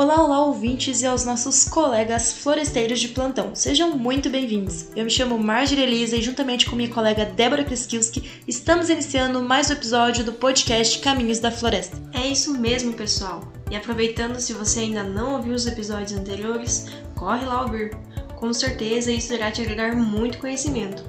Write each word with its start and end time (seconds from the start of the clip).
Olá, 0.00 0.24
olá, 0.24 0.46
ouvintes 0.46 1.02
e 1.02 1.06
aos 1.06 1.26
nossos 1.26 1.64
colegas 1.64 2.32
floresteiros 2.32 2.98
de 3.00 3.08
plantão. 3.08 3.54
Sejam 3.54 3.98
muito 3.98 4.30
bem-vindos. 4.30 4.86
Eu 4.96 5.04
me 5.04 5.10
chamo 5.10 5.38
Marjorie 5.38 5.82
Elisa 5.82 6.16
e, 6.16 6.22
juntamente 6.22 6.64
com 6.64 6.74
minha 6.74 6.88
colega 6.88 7.26
Débora 7.26 7.62
Kriskilski, 7.62 8.40
estamos 8.48 8.88
iniciando 8.88 9.42
mais 9.42 9.68
um 9.68 9.74
episódio 9.74 10.24
do 10.24 10.32
podcast 10.32 10.98
Caminhos 11.00 11.38
da 11.38 11.50
Floresta. 11.50 11.98
É 12.14 12.26
isso 12.26 12.58
mesmo, 12.58 12.94
pessoal. 12.94 13.52
E 13.70 13.76
aproveitando, 13.76 14.40
se 14.40 14.54
você 14.54 14.80
ainda 14.80 15.02
não 15.02 15.34
ouviu 15.34 15.52
os 15.52 15.66
episódios 15.66 16.18
anteriores, 16.18 16.86
corre 17.14 17.44
lá 17.44 17.60
ouvir. 17.60 17.94
Com 18.36 18.54
certeza 18.54 19.12
isso 19.12 19.34
irá 19.34 19.50
te 19.50 19.60
agregar 19.60 19.94
muito 19.94 20.38
conhecimento. 20.38 21.04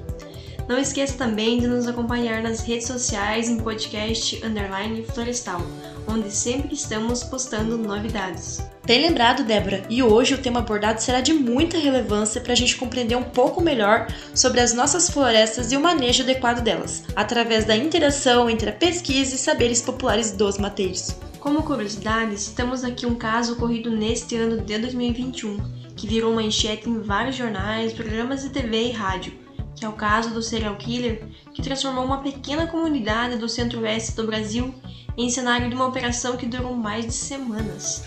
Não 0.68 0.78
esqueça 0.78 1.16
também 1.16 1.58
de 1.58 1.66
nos 1.66 1.86
acompanhar 1.86 2.42
nas 2.42 2.60
redes 2.60 2.88
sociais 2.88 3.48
em 3.48 3.56
podcast 3.56 4.44
underline 4.44 5.02
florestal, 5.02 5.62
onde 6.06 6.30
sempre 6.30 6.74
estamos 6.74 7.22
postando 7.22 7.76
novidades. 7.78 8.62
Bem 8.84 9.00
lembrado, 9.00 9.44
Débora, 9.44 9.84
e 9.88 10.02
hoje 10.02 10.34
o 10.34 10.38
tema 10.38 10.60
abordado 10.60 11.00
será 11.00 11.20
de 11.20 11.32
muita 11.32 11.78
relevância 11.78 12.40
para 12.40 12.52
a 12.52 12.56
gente 12.56 12.76
compreender 12.76 13.16
um 13.16 13.22
pouco 13.22 13.60
melhor 13.60 14.08
sobre 14.34 14.60
as 14.60 14.74
nossas 14.74 15.08
florestas 15.08 15.70
e 15.70 15.76
o 15.76 15.80
manejo 15.80 16.22
adequado 16.22 16.62
delas, 16.62 17.04
através 17.14 17.64
da 17.64 17.76
interação 17.76 18.50
entre 18.50 18.70
a 18.70 18.72
pesquisa 18.72 19.34
e 19.34 19.38
saberes 19.38 19.80
populares 19.80 20.32
dos 20.32 20.58
mateiros. 20.58 21.14
Como 21.38 21.62
curiosidade, 21.62 22.38
citamos 22.38 22.84
aqui 22.84 23.04
um 23.04 23.14
caso 23.14 23.54
ocorrido 23.54 23.90
neste 23.90 24.36
ano 24.36 24.60
de 24.60 24.78
2021, 24.78 25.58
que 25.96 26.06
virou 26.06 26.34
manchete 26.34 26.88
em 26.88 27.00
vários 27.00 27.36
jornais, 27.36 27.92
programas 27.92 28.42
de 28.42 28.50
TV 28.50 28.88
e 28.88 28.92
rádio, 28.92 29.32
que 29.74 29.84
é 29.84 29.88
o 29.88 29.92
caso 29.92 30.30
do 30.30 30.42
serial 30.42 30.76
killer 30.76 31.22
que 31.52 31.62
transformou 31.62 32.04
uma 32.04 32.22
pequena 32.22 32.66
comunidade 32.66 33.36
do 33.36 33.48
centro-oeste 33.48 34.16
do 34.16 34.26
Brasil 34.26 34.74
em 35.16 35.30
cenário 35.30 35.68
de 35.68 35.74
uma 35.74 35.86
operação 35.86 36.36
que 36.36 36.46
durou 36.46 36.74
mais 36.74 37.06
de 37.06 37.12
semanas. 37.12 38.04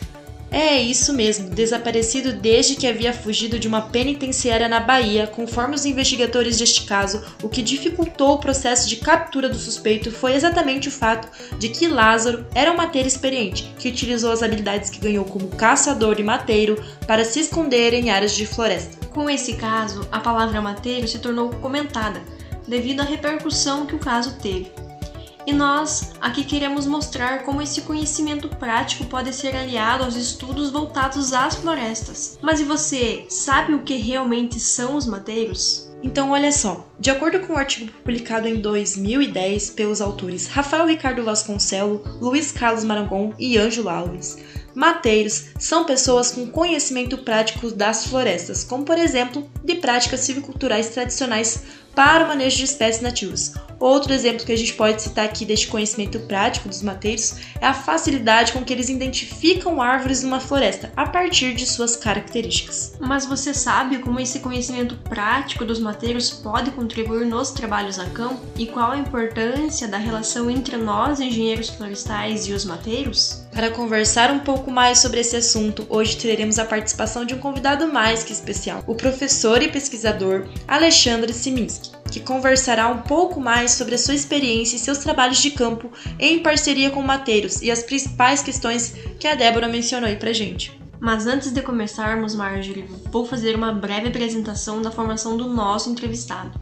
É 0.51 0.79
isso 0.81 1.11
mesmo, 1.11 1.49
desaparecido 1.49 2.31
desde 2.31 2.75
que 2.75 2.87
havia 2.87 3.11
fugido 3.11 3.59
de 3.59 3.67
uma 3.67 3.81
penitenciária 3.81 4.69
na 4.69 4.79
Bahia, 4.79 5.27
conforme 5.27 5.75
os 5.75 5.85
investigadores 5.85 6.57
deste 6.57 6.83
caso, 6.83 7.21
o 7.43 7.49
que 7.49 7.61
dificultou 7.61 8.35
o 8.35 8.37
processo 8.37 8.87
de 8.87 8.95
captura 8.97 9.49
do 9.49 9.57
suspeito 9.57 10.11
foi 10.11 10.33
exatamente 10.33 10.87
o 10.87 10.91
fato 10.91 11.27
de 11.57 11.69
que 11.69 11.87
Lázaro 11.87 12.45
era 12.55 12.71
um 12.71 12.77
mateiro 12.77 13.07
experiente, 13.07 13.73
que 13.77 13.89
utilizou 13.89 14.31
as 14.31 14.41
habilidades 14.41 14.89
que 14.89 14.99
ganhou 14.99 15.25
como 15.25 15.49
caçador 15.49 16.19
e 16.19 16.23
mateiro 16.23 16.81
para 17.05 17.25
se 17.25 17.41
esconder 17.41 17.93
em 17.93 18.09
áreas 18.09 18.33
de 18.33 18.45
floresta. 18.45 19.04
Com 19.15 19.29
esse 19.29 19.53
caso, 19.53 20.05
a 20.11 20.19
palavra 20.19 20.61
mateiro 20.61 21.07
se 21.07 21.19
tornou 21.19 21.49
comentada, 21.49 22.21
devido 22.67 22.99
à 22.99 23.03
repercussão 23.05 23.85
que 23.85 23.95
o 23.95 23.99
caso 23.99 24.35
teve. 24.41 24.69
E 25.47 25.53
nós 25.53 26.11
aqui 26.19 26.43
queremos 26.43 26.85
mostrar 26.85 27.43
como 27.43 27.61
esse 27.61 27.83
conhecimento 27.83 28.49
prático 28.49 29.05
pode 29.05 29.31
ser 29.31 29.55
aliado 29.55 30.03
aos 30.03 30.17
estudos 30.17 30.69
voltados 30.69 31.31
às 31.31 31.55
florestas. 31.55 32.37
Mas 32.41 32.59
e 32.59 32.65
você, 32.65 33.25
sabe 33.29 33.73
o 33.73 33.83
que 33.83 33.95
realmente 33.95 34.59
são 34.59 34.97
os 34.97 35.05
mateiros? 35.05 35.89
Então, 36.03 36.31
olha 36.31 36.51
só. 36.51 36.85
De 36.99 37.09
acordo 37.09 37.39
com 37.39 37.53
o 37.53 37.55
um 37.55 37.59
artigo 37.59 37.91
publicado 37.93 38.49
em 38.49 38.59
2010 38.59 39.69
pelos 39.69 40.01
autores 40.01 40.47
Rafael 40.47 40.85
Ricardo 40.85 41.23
Vasconcelo, 41.23 42.03
Luiz 42.19 42.51
Carlos 42.51 42.83
Marangon 42.83 43.33
e 43.39 43.57
Ângelo 43.57 43.87
Alves, 43.87 44.37
mateiros 44.75 45.45
são 45.57 45.85
pessoas 45.85 46.31
com 46.31 46.45
conhecimento 46.47 47.17
prático 47.17 47.71
das 47.71 48.05
florestas, 48.05 48.63
como 48.63 48.83
por 48.83 48.97
exemplo 48.97 49.49
de 49.63 49.75
práticas 49.75 50.19
silviculturais 50.19 50.89
tradicionais 50.89 51.63
para 51.95 52.25
o 52.25 52.27
manejo 52.27 52.57
de 52.57 52.65
espécies 52.65 53.01
nativas. 53.01 53.53
Outro 53.79 54.13
exemplo 54.13 54.45
que 54.45 54.51
a 54.51 54.57
gente 54.57 54.73
pode 54.73 55.01
citar 55.01 55.25
aqui 55.25 55.45
deste 55.45 55.67
conhecimento 55.67 56.19
prático 56.21 56.69
dos 56.69 56.81
mateiros 56.81 57.35
é 57.59 57.67
a 57.67 57.73
facilidade 57.73 58.53
com 58.53 58.63
que 58.63 58.71
eles 58.71 58.89
identificam 58.89 59.81
árvores 59.81 60.23
numa 60.23 60.39
floresta 60.39 60.91
a 60.95 61.05
partir 61.05 61.53
de 61.53 61.65
suas 61.65 61.95
características. 61.95 62.93
Mas 62.99 63.25
você 63.25 63.53
sabe 63.53 63.99
como 63.99 64.19
esse 64.19 64.39
conhecimento 64.39 64.95
prático 65.09 65.65
dos 65.65 65.79
mateiros 65.79 66.31
pode 66.31 66.71
contribuir 66.71 67.25
nos 67.25 67.51
trabalhos 67.51 67.99
a 67.99 68.05
campo 68.05 68.41
e 68.57 68.65
qual 68.65 68.91
a 68.91 68.97
importância 68.97 69.87
da 69.87 69.97
relação 69.97 70.49
entre 70.49 70.77
nós, 70.77 71.19
engenheiros 71.19 71.69
florestais, 71.69 72.47
e 72.47 72.53
os 72.53 72.65
mateiros? 72.65 73.45
Para 73.51 73.71
conversar 73.71 74.31
um 74.31 74.39
pouco 74.39 74.69
mais 74.69 74.99
sobre 74.99 75.21
esse 75.21 75.35
assunto, 75.35 75.85
hoje 75.89 76.17
teremos 76.17 76.59
a 76.59 76.65
participação 76.65 77.25
de 77.25 77.33
um 77.33 77.39
convidado 77.39 77.87
mais 77.87 78.23
que 78.23 78.33
especial, 78.33 78.83
o 78.85 78.95
professor 78.95 79.61
e 79.61 79.69
pesquisador 79.69 80.45
Alexandre 80.67 81.33
Siminski, 81.33 81.84
que 82.15 82.21
conversará 82.21 82.87
um 82.87 83.01
pouco 83.01 83.41
mais 83.41 83.71
sobre 83.71 83.95
a 83.95 83.97
sua 83.97 84.13
experiência 84.13 84.77
e 84.77 84.79
seus 84.79 84.99
trabalhos 84.99 85.41
de 85.41 85.51
campo 85.51 85.91
em 86.17 86.39
parceria 86.39 86.89
com 86.89 87.01
mateiros 87.01 87.61
e 87.61 87.69
as 87.69 87.83
principais 87.83 88.41
questões 88.41 88.95
que 89.19 89.27
a 89.27 89.35
Débora 89.35 89.67
mencionou 89.67 90.07
aí 90.07 90.15
pra 90.15 90.31
gente. 90.31 90.79
Mas 90.97 91.27
antes 91.27 91.51
de 91.51 91.61
começarmos, 91.61 92.33
Marjorie, 92.33 92.87
vou 93.11 93.25
fazer 93.25 93.53
uma 93.53 93.73
breve 93.73 94.07
apresentação 94.07 94.81
da 94.81 94.91
formação 94.91 95.35
do 95.35 95.49
nosso 95.49 95.89
entrevistado. 95.89 96.57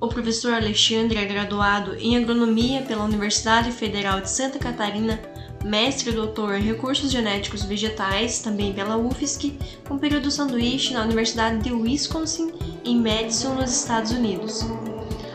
O 0.00 0.06
professor 0.06 0.54
Alexandre 0.54 1.18
é 1.18 1.24
graduado 1.24 1.96
em 1.96 2.16
Agronomia 2.16 2.82
pela 2.82 3.02
Universidade 3.02 3.72
Federal 3.72 4.20
de 4.20 4.30
Santa 4.30 4.60
Catarina 4.60 5.20
mestre 5.64 6.12
doutor 6.12 6.54
em 6.54 6.62
recursos 6.62 7.10
genéticos 7.10 7.62
vegetais, 7.62 8.40
também 8.40 8.72
pela 8.72 8.96
UFSC, 8.96 9.54
com 9.86 9.98
período 9.98 10.30
sanduíche 10.30 10.94
na 10.94 11.02
Universidade 11.02 11.62
de 11.62 11.72
Wisconsin, 11.72 12.52
em 12.84 13.00
Madison, 13.00 13.54
nos 13.54 13.70
Estados 13.70 14.10
Unidos. 14.10 14.64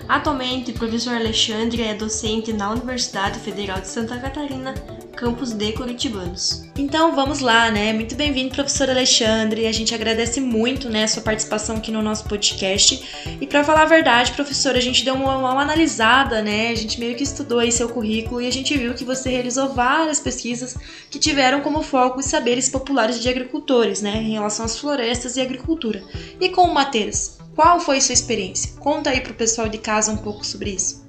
Atualmente, 0.08 0.72
o 0.72 0.75
professor 0.75 1.16
Alexandre 1.16 1.81
é 1.81 1.94
docente 1.94 2.53
na 2.53 2.72
Universidade 2.72 3.40
Federal 3.40 3.81
de 3.81 3.88
Santa 3.88 4.18
Catarina, 4.18 4.74
campus 5.16 5.53
de 5.53 5.72
Curitibanos. 5.72 6.64
Então 6.78 7.16
vamos 7.16 7.40
lá, 7.40 7.72
né? 7.72 7.94
Muito 7.94 8.16
bem-vindo, 8.16 8.53
professor 8.53 8.90
Alexandre. 8.90 9.66
A 9.66 9.72
gente 9.72 9.96
agradece 9.96 10.42
muito, 10.42 10.90
né, 10.90 11.06
a 11.06 11.08
sua 11.08 11.24
participação 11.24 11.78
aqui 11.78 11.90
no 11.90 12.02
nosso 12.02 12.26
podcast. 12.26 13.26
E 13.40 13.48
para 13.48 13.64
falar 13.64 13.84
a 13.84 13.86
verdade, 13.86 14.34
professor, 14.34 14.76
a 14.76 14.80
gente 14.81 15.06
deu 15.06 15.16
uma, 15.16 15.38
uma, 15.38 15.62
analisada, 15.62 16.42
né? 16.42 16.70
A 16.70 16.76
gente 16.76 17.00
meio 17.00 17.16
que 17.16 17.24
estudou 17.24 17.59
aí 17.59 17.72
seu 17.72 17.88
currículo 17.88 18.42
e 18.42 18.48
a 18.48 18.52
gente 18.52 18.78
viu 18.78 18.94
que 18.94 19.06
você 19.06 19.30
realizou 19.30 19.70
várias 19.70 20.20
pesquisas 20.20 20.76
que 21.09 21.18
tiveram 21.18 21.62
como 21.62 21.82
foco 21.82 22.20
os 22.20 22.26
saberes 22.26 22.68
populares 22.68 23.22
de 23.22 23.30
agricultores, 23.30 24.02
né, 24.02 24.18
em 24.18 24.34
relação 24.34 24.66
às 24.66 24.78
florestas 24.78 25.38
e 25.38 25.42
agricultura. 25.42 26.03
E 26.42 26.50
com 26.50 26.68
mateiras, 26.68 27.38
qual 27.56 27.80
foi 27.80 28.02
sua 28.02 28.14
experiência? 28.14 28.74
Conta 28.80 29.12
aí 29.12 29.22
pro 29.22 29.34
pessoal 29.34 29.70
de 29.70 29.78
casa 29.78 30.12
um 30.12 30.18
pouco 30.18 30.46
sobre 30.46 30.72
isso. 30.72 31.05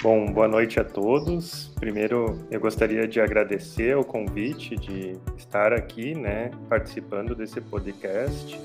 Bom, 0.00 0.26
boa 0.26 0.46
noite 0.46 0.78
a 0.78 0.84
todos. 0.84 1.72
Primeiro, 1.74 2.38
eu 2.52 2.60
gostaria 2.60 3.08
de 3.08 3.20
agradecer 3.20 3.96
o 3.96 4.04
convite 4.04 4.76
de 4.76 5.18
estar 5.36 5.72
aqui, 5.72 6.14
né, 6.14 6.52
participando 6.68 7.34
desse 7.34 7.60
podcast 7.60 8.60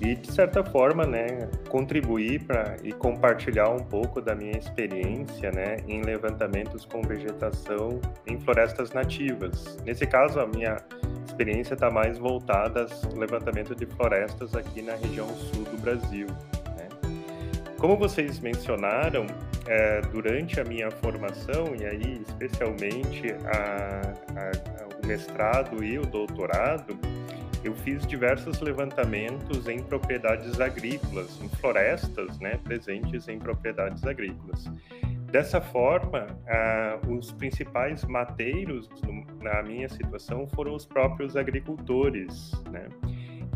e 0.00 0.16
de 0.16 0.32
certa 0.32 0.64
forma, 0.64 1.06
né, 1.06 1.48
contribuir 1.68 2.40
para 2.40 2.76
e 2.82 2.92
compartilhar 2.92 3.70
um 3.70 3.84
pouco 3.84 4.20
da 4.20 4.34
minha 4.34 4.58
experiência, 4.58 5.52
né, 5.52 5.76
em 5.86 6.02
levantamentos 6.02 6.84
com 6.84 7.02
vegetação 7.02 8.00
em 8.26 8.40
florestas 8.40 8.90
nativas. 8.90 9.78
Nesse 9.84 10.08
caso, 10.08 10.40
a 10.40 10.46
minha 10.46 10.78
experiência 11.24 11.74
está 11.74 11.88
mais 11.88 12.18
voltada 12.18 12.88
ao 13.04 13.16
levantamento 13.16 13.76
de 13.76 13.86
florestas 13.86 14.56
aqui 14.56 14.82
na 14.82 14.96
região 14.96 15.28
sul 15.28 15.62
do 15.62 15.80
Brasil. 15.80 16.26
Né. 16.76 16.88
Como 17.78 17.96
vocês 17.96 18.40
mencionaram, 18.40 19.24
é, 19.66 20.00
durante 20.12 20.60
a 20.60 20.64
minha 20.64 20.90
formação, 20.90 21.74
e 21.74 21.84
aí 21.84 22.22
especialmente 22.26 23.32
a, 23.46 24.14
a, 24.36 25.02
o 25.02 25.06
mestrado 25.06 25.82
e 25.82 25.98
o 25.98 26.06
doutorado, 26.06 26.98
eu 27.64 27.74
fiz 27.76 28.06
diversos 28.06 28.60
levantamentos 28.60 29.66
em 29.68 29.82
propriedades 29.82 30.60
agrícolas, 30.60 31.40
em 31.40 31.48
florestas 31.48 32.38
né, 32.38 32.58
presentes 32.62 33.26
em 33.26 33.38
propriedades 33.38 34.04
agrícolas. 34.04 34.70
Dessa 35.30 35.60
forma, 35.60 36.26
ah, 36.46 36.98
os 37.08 37.32
principais 37.32 38.04
mateiros 38.04 38.88
no, 39.02 39.42
na 39.42 39.62
minha 39.62 39.88
situação 39.88 40.46
foram 40.46 40.74
os 40.74 40.86
próprios 40.86 41.36
agricultores, 41.36 42.52
né? 42.70 42.86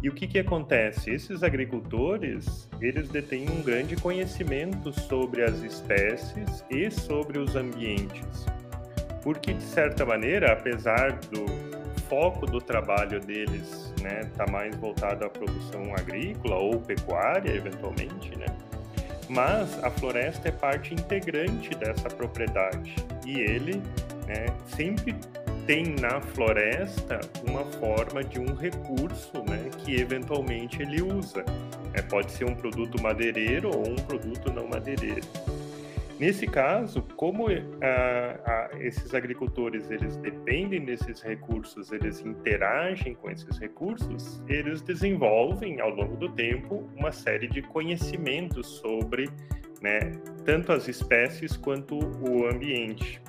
E 0.02 0.08
o 0.08 0.12
que, 0.12 0.28
que 0.28 0.38
acontece? 0.38 1.10
Esses 1.10 1.42
agricultores, 1.42 2.68
eles 2.80 3.08
detêm 3.08 3.48
um 3.50 3.62
grande 3.62 3.96
conhecimento 3.96 4.92
sobre 4.92 5.42
as 5.42 5.60
espécies 5.62 6.64
e 6.70 6.90
sobre 6.90 7.38
os 7.38 7.56
ambientes. 7.56 8.46
Porque, 9.22 9.52
de 9.52 9.62
certa 9.62 10.06
maneira, 10.06 10.52
apesar 10.52 11.12
do 11.30 11.46
foco 12.08 12.46
do 12.46 12.60
trabalho 12.60 13.20
deles 13.20 13.92
né, 14.00 14.30
tá 14.36 14.46
mais 14.50 14.74
voltado 14.76 15.24
à 15.24 15.28
produção 15.28 15.92
agrícola 15.94 16.56
ou 16.56 16.80
pecuária, 16.80 17.50
eventualmente, 17.50 18.36
né? 18.38 18.46
Mas 19.28 19.82
a 19.84 19.90
floresta 19.90 20.48
é 20.48 20.52
parte 20.52 20.94
integrante 20.94 21.70
dessa 21.74 22.08
propriedade 22.08 22.94
e 23.26 23.40
ele 23.40 23.82
né, 24.26 24.46
sempre 24.68 25.14
tem 25.68 25.84
na 26.00 26.18
floresta 26.18 27.20
uma 27.46 27.62
forma 27.62 28.24
de 28.24 28.40
um 28.40 28.54
recurso 28.54 29.44
né, 29.46 29.68
que 29.84 30.00
eventualmente 30.00 30.80
ele 30.80 31.02
usa. 31.02 31.44
É, 31.92 32.00
pode 32.00 32.32
ser 32.32 32.46
um 32.46 32.54
produto 32.54 33.00
madeireiro 33.02 33.68
ou 33.68 33.86
um 33.86 33.96
produto 33.96 34.50
não 34.50 34.66
madeireiro. 34.66 35.26
Nesse 36.18 36.46
caso, 36.46 37.02
como 37.16 37.48
a, 37.48 37.50
a, 38.50 38.70
esses 38.80 39.12
agricultores 39.12 39.90
eles 39.90 40.16
dependem 40.16 40.86
desses 40.86 41.20
recursos, 41.20 41.92
eles 41.92 42.24
interagem 42.24 43.14
com 43.14 43.30
esses 43.30 43.58
recursos, 43.58 44.42
eles 44.48 44.80
desenvolvem 44.80 45.82
ao 45.82 45.90
longo 45.90 46.16
do 46.16 46.30
tempo 46.30 46.88
uma 46.96 47.12
série 47.12 47.46
de 47.46 47.60
conhecimentos 47.60 48.66
sobre 48.66 49.28
né, 49.82 50.12
tanto 50.46 50.72
as 50.72 50.88
espécies 50.88 51.58
quanto 51.58 51.98
o 51.98 52.46
ambiente 52.46 53.20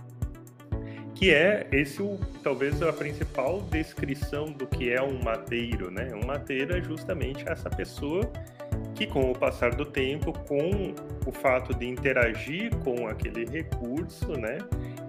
que 1.19 1.33
é 1.33 1.67
esse 1.73 2.01
o, 2.01 2.17
talvez 2.41 2.81
a 2.81 2.93
principal 2.93 3.59
descrição 3.63 4.45
do 4.45 4.65
que 4.65 4.89
é 4.89 5.01
um 5.01 5.21
mateiro, 5.21 5.91
né? 5.91 6.13
Um 6.15 6.25
mateiro 6.25 6.77
é 6.77 6.81
justamente 6.81 7.43
essa 7.45 7.69
pessoa 7.69 8.31
que 8.95 9.05
com 9.05 9.29
o 9.29 9.37
passar 9.37 9.75
do 9.75 9.85
tempo, 9.85 10.31
com 10.47 10.93
o 11.25 11.31
fato 11.33 11.73
de 11.73 11.85
interagir 11.85 12.73
com 12.77 13.05
aquele 13.05 13.45
recurso, 13.45 14.31
né, 14.31 14.59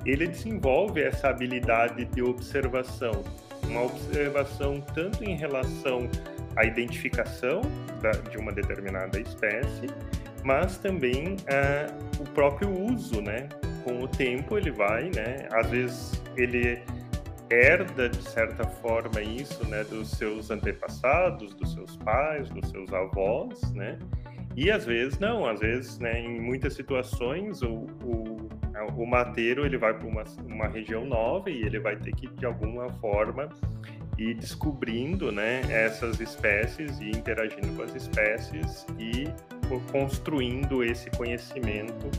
ele 0.04 0.26
desenvolve 0.26 1.00
essa 1.00 1.28
habilidade 1.28 2.04
de 2.06 2.22
observação, 2.22 3.22
uma 3.64 3.84
observação 3.84 4.80
tanto 4.92 5.22
em 5.22 5.36
relação 5.36 6.10
à 6.56 6.64
identificação 6.64 7.60
da, 8.00 8.10
de 8.10 8.36
uma 8.36 8.50
determinada 8.50 9.20
espécie, 9.20 9.86
mas 10.42 10.76
também 10.78 11.34
uh, 11.34 12.22
o 12.22 12.24
próprio 12.30 12.68
uso, 12.70 13.20
né, 13.20 13.48
com 13.84 14.02
o 14.02 14.08
tempo 14.08 14.56
ele 14.56 14.70
vai, 14.70 15.10
né? 15.10 15.48
Às 15.52 15.70
vezes 15.70 16.22
ele 16.36 16.82
herda 17.50 18.08
de 18.08 18.22
certa 18.22 18.64
forma 18.64 19.20
isso, 19.20 19.66
né, 19.66 19.82
dos 19.82 20.10
seus 20.10 20.50
antepassados, 20.50 21.52
dos 21.54 21.72
seus 21.72 21.96
pais, 21.96 22.48
dos 22.50 22.70
seus 22.70 22.92
avós, 22.92 23.72
né? 23.72 23.98
E 24.56 24.70
às 24.70 24.84
vezes 24.84 25.18
não, 25.18 25.46
às 25.46 25.60
vezes, 25.60 25.98
né, 25.98 26.20
em 26.20 26.40
muitas 26.40 26.74
situações 26.74 27.62
o, 27.62 27.86
o, 28.04 28.48
o 28.96 29.06
mateiro 29.06 29.64
ele 29.64 29.78
vai 29.78 29.94
para 29.94 30.06
uma, 30.06 30.24
uma 30.44 30.68
região 30.68 31.04
nova 31.04 31.50
e 31.50 31.62
ele 31.62 31.78
vai 31.78 31.96
ter 31.96 32.12
que 32.12 32.28
de 32.28 32.46
alguma 32.46 32.88
forma 32.94 33.48
ir 34.18 34.34
descobrindo, 34.34 35.32
né, 35.32 35.62
essas 35.70 36.20
espécies 36.20 37.00
e 37.00 37.10
interagindo 37.10 37.68
com 37.74 37.82
as 37.82 37.94
espécies 37.94 38.86
e 38.98 39.28
construindo 39.90 40.84
esse 40.84 41.10
conhecimento 41.10 42.10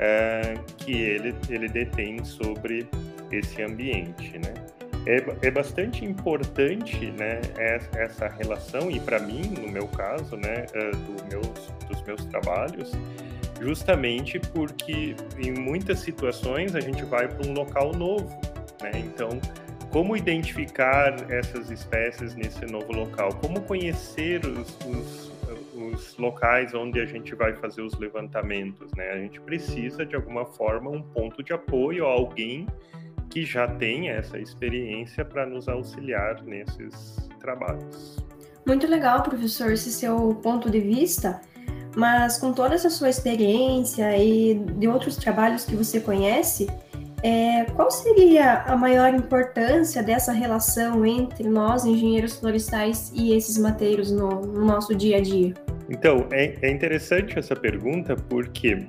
é, 0.00 0.54
que 0.78 0.92
ele, 0.92 1.34
ele 1.48 1.68
detém 1.68 2.24
sobre 2.24 2.88
esse 3.30 3.62
ambiente, 3.62 4.38
né? 4.38 4.54
É, 5.06 5.46
é 5.46 5.50
bastante 5.50 6.04
importante, 6.04 7.10
né, 7.12 7.40
essa 7.94 8.28
relação 8.28 8.90
e 8.90 9.00
para 9.00 9.18
mim, 9.18 9.40
no 9.58 9.66
meu 9.70 9.88
caso, 9.88 10.36
né, 10.36 10.66
é, 10.74 10.90
do 10.90 11.24
meus, 11.30 11.72
dos 11.88 12.02
meus 12.02 12.22
trabalhos, 12.26 12.92
justamente 13.62 14.38
porque 14.38 15.16
em 15.38 15.52
muitas 15.52 16.00
situações 16.00 16.74
a 16.74 16.80
gente 16.80 17.02
vai 17.04 17.28
para 17.28 17.48
um 17.48 17.54
local 17.54 17.94
novo, 17.94 18.28
né? 18.82 18.92
Então, 18.94 19.40
como 19.90 20.16
identificar 20.16 21.14
essas 21.30 21.70
espécies 21.70 22.34
nesse 22.34 22.64
novo 22.66 22.92
local? 22.92 23.30
Como 23.42 23.60
conhecer 23.62 24.44
os, 24.46 24.78
os 24.86 25.32
os 25.80 26.16
locais 26.16 26.74
onde 26.74 27.00
a 27.00 27.06
gente 27.06 27.34
vai 27.34 27.54
fazer 27.54 27.82
os 27.82 27.98
levantamentos, 27.98 28.90
né? 28.96 29.10
A 29.10 29.18
gente 29.18 29.40
precisa 29.40 30.04
de 30.04 30.14
alguma 30.14 30.44
forma 30.44 30.90
um 30.90 31.02
ponto 31.02 31.42
de 31.42 31.52
apoio, 31.52 32.04
alguém 32.04 32.66
que 33.30 33.44
já 33.44 33.66
tenha 33.66 34.12
essa 34.12 34.38
experiência 34.38 35.24
para 35.24 35.46
nos 35.46 35.68
auxiliar 35.68 36.42
nesses 36.42 37.16
trabalhos. 37.38 38.16
Muito 38.66 38.86
legal, 38.86 39.22
professor, 39.22 39.72
esse 39.72 39.90
seu 39.92 40.34
ponto 40.42 40.68
de 40.70 40.80
vista. 40.80 41.40
Mas 41.96 42.38
com 42.38 42.52
toda 42.52 42.74
essa 42.74 42.90
sua 42.90 43.08
experiência 43.08 44.16
e 44.16 44.54
de 44.54 44.86
outros 44.86 45.16
trabalhos 45.16 45.64
que 45.64 45.74
você 45.74 46.00
conhece, 46.00 46.68
é, 47.22 47.64
qual 47.76 47.90
seria 47.90 48.62
a 48.62 48.76
maior 48.76 49.12
importância 49.12 50.02
dessa 50.02 50.32
relação 50.32 51.04
entre 51.04 51.48
nós, 51.48 51.84
engenheiros 51.84 52.36
florestais, 52.36 53.12
e 53.14 53.34
esses 53.34 53.58
mateiros 53.58 54.10
no, 54.10 54.40
no 54.40 54.64
nosso 54.64 54.94
dia 54.94 55.18
a 55.18 55.20
dia? 55.20 55.54
Então, 55.90 56.28
é, 56.30 56.54
é 56.62 56.70
interessante 56.70 57.36
essa 57.36 57.56
pergunta 57.56 58.14
porque 58.14 58.86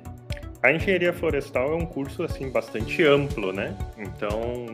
a 0.62 0.72
engenharia 0.72 1.12
florestal 1.12 1.72
é 1.72 1.74
um 1.74 1.84
curso 1.84 2.22
assim 2.22 2.48
bastante 2.48 3.02
amplo, 3.02 3.52
né? 3.52 3.76
Então, 3.98 4.64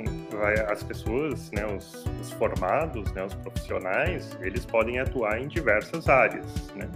as 0.69 0.83
pessoas, 0.83 1.51
né, 1.51 1.65
os, 1.65 2.05
os, 2.21 2.31
formados, 2.33 3.11
né, 3.13 3.25
os 3.25 3.35
profissionais, 3.35 4.37
eles 4.43 4.67
podem 4.67 4.99
atuar 4.99 5.41
em 5.41 5.49
diversas 5.49 6.07
áreas, 6.07 6.69
né? 6.77 6.87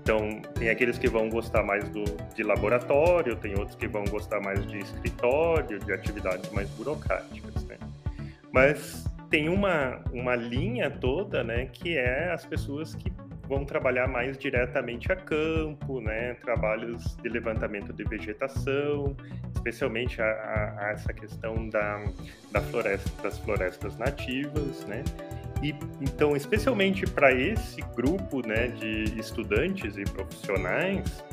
Então, 0.00 0.40
tem 0.54 0.70
aqueles 0.70 0.96
que 0.96 1.08
vão 1.08 1.28
gostar 1.28 1.64
mais 1.64 1.86
do, 1.88 2.04
de 2.34 2.44
laboratório, 2.44 3.34
tem 3.34 3.58
outros 3.58 3.74
que 3.74 3.88
vão 3.88 4.04
gostar 4.04 4.40
mais 4.40 4.64
de 4.66 4.78
escritório, 4.78 5.80
de 5.80 5.92
atividades 5.92 6.48
mais 6.52 6.70
burocráticas, 6.70 7.64
né? 7.64 7.76
Mas 8.52 9.04
tem 9.28 9.48
uma, 9.48 10.00
uma 10.12 10.36
linha 10.36 10.88
toda, 10.88 11.42
né, 11.42 11.66
que 11.66 11.98
é 11.98 12.30
as 12.32 12.46
pessoas 12.46 12.94
que 12.94 13.10
vão 13.48 13.64
trabalhar 13.64 14.06
mais 14.06 14.36
diretamente 14.36 15.10
a 15.10 15.16
campo, 15.16 16.00
né? 16.00 16.34
Trabalhos 16.34 17.16
de 17.16 17.28
levantamento 17.28 17.92
de 17.92 18.04
vegetação, 18.04 19.16
especialmente 19.54 20.20
a, 20.20 20.26
a, 20.26 20.86
a 20.86 20.90
essa 20.90 21.12
questão 21.12 21.68
da, 21.68 22.04
da 22.52 22.60
floresta, 22.60 23.10
das 23.22 23.38
florestas 23.38 23.96
nativas, 23.96 24.84
né? 24.86 25.02
E 25.62 25.74
então, 26.00 26.36
especialmente 26.36 27.06
para 27.06 27.32
esse 27.32 27.80
grupo, 27.96 28.46
né, 28.46 28.68
de 28.68 29.18
estudantes 29.18 29.96
e 29.96 30.04
profissionais, 30.04 31.24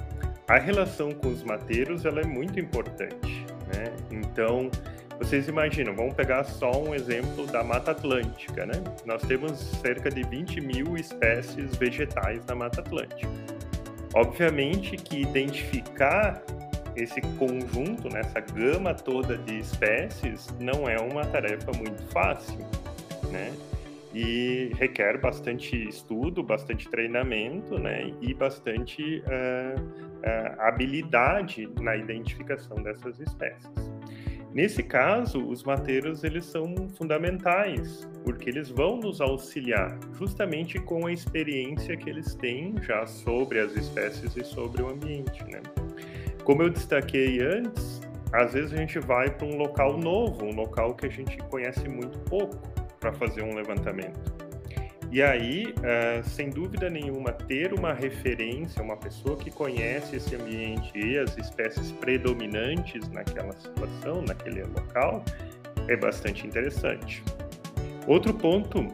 a 0.48 0.58
relação 0.58 1.12
com 1.12 1.28
os 1.28 1.44
mateiros 1.44 2.06
ela 2.06 2.22
é 2.22 2.26
muito 2.26 2.60
importante, 2.60 3.46
né? 3.68 3.94
Então, 4.10 4.72
vocês 5.20 5.48
imaginam, 5.48 5.96
vamos 5.96 6.14
pegar 6.14 6.44
só 6.44 6.72
um 6.72 6.94
exemplo 6.94 7.48
da 7.48 7.64
Mata 7.64 7.92
Atlântica, 7.92 8.66
né? 8.66 8.84
Nós 9.06 9.22
temos 9.24 9.60
cerca 9.82 10.10
de 10.10 10.24
20 10.24 10.60
mil 10.60 10.98
espécies 10.98 11.76
vegetais 11.78 12.46
na 12.46 12.56
Mata 12.56 12.82
Atlântica. 12.82 13.30
Obviamente 14.14 14.98
que 14.98 15.22
identificar 15.22 16.42
esse 16.96 17.22
conjunto, 17.38 18.10
né, 18.10 18.22
essa 18.22 18.40
gama 18.40 18.94
toda 18.94 19.38
de 19.38 19.60
espécies, 19.60 20.48
não 20.60 20.88
é 20.88 20.98
uma 20.98 21.26
tarefa 21.26 21.72
muito 21.74 22.02
fácil, 22.12 22.60
né? 23.32 23.54
E 24.14 24.72
requer 24.78 25.20
bastante 25.20 25.90
estudo, 25.90 26.42
bastante 26.42 26.88
treinamento, 26.88 27.78
né? 27.78 28.14
E 28.22 28.34
bastante 28.34 29.22
uh, 29.28 29.82
uh, 29.82 30.62
habilidade 30.62 31.70
na 31.82 31.98
identificação 31.98 32.82
dessas 32.82 33.20
espécies. 33.20 33.70
Nesse 34.56 34.82
caso, 34.82 35.46
os 35.50 35.66
mateiros 35.66 36.24
eles 36.24 36.46
são 36.46 36.74
fundamentais, 36.96 38.10
porque 38.24 38.50
eles 38.50 38.70
vão 38.70 38.96
nos 38.96 39.20
auxiliar 39.20 40.00
justamente 40.14 40.80
com 40.80 41.06
a 41.06 41.12
experiência 41.12 41.98
que 41.98 42.10
eles 42.10 42.36
têm 42.36 42.74
já 42.82 43.06
sobre 43.06 43.60
as 43.60 43.76
espécies 43.76 44.34
e 44.38 44.46
sobre 44.46 44.82
o 44.82 44.88
ambiente, 44.88 45.44
né? 45.52 45.62
Como 46.46 46.64
eu 46.64 46.70
destaquei 46.70 47.42
antes, 47.42 48.00
às 48.32 48.54
vezes 48.54 48.72
a 48.72 48.78
gente 48.78 48.98
vai 48.98 49.30
para 49.30 49.46
um 49.46 49.58
local 49.58 49.98
novo, 49.98 50.46
um 50.46 50.56
local 50.56 50.96
que 50.96 51.06
a 51.06 51.10
gente 51.10 51.38
conhece 51.50 51.90
muito 51.90 52.18
pouco 52.20 52.56
para 52.98 53.12
fazer 53.12 53.44
um 53.44 53.54
levantamento. 53.56 54.45
E 55.12 55.22
aí, 55.22 55.74
uh, 55.78 56.28
sem 56.28 56.50
dúvida 56.50 56.90
nenhuma, 56.90 57.32
ter 57.32 57.74
uma 57.74 57.94
referência, 57.94 58.82
uma 58.82 58.98
pessoa 58.98 59.38
que 59.38 59.50
conhece 59.50 60.16
esse 60.16 60.36
ambiente 60.36 60.92
e 60.98 61.18
as 61.18 61.38
espécies 61.38 61.92
predominantes 61.92 63.08
naquela 63.10 63.54
situação, 63.54 64.22
naquele 64.22 64.64
local, 64.64 65.24
é 65.88 65.96
bastante 65.96 66.46
interessante. 66.46 67.24
Outro 68.08 68.34
ponto 68.34 68.88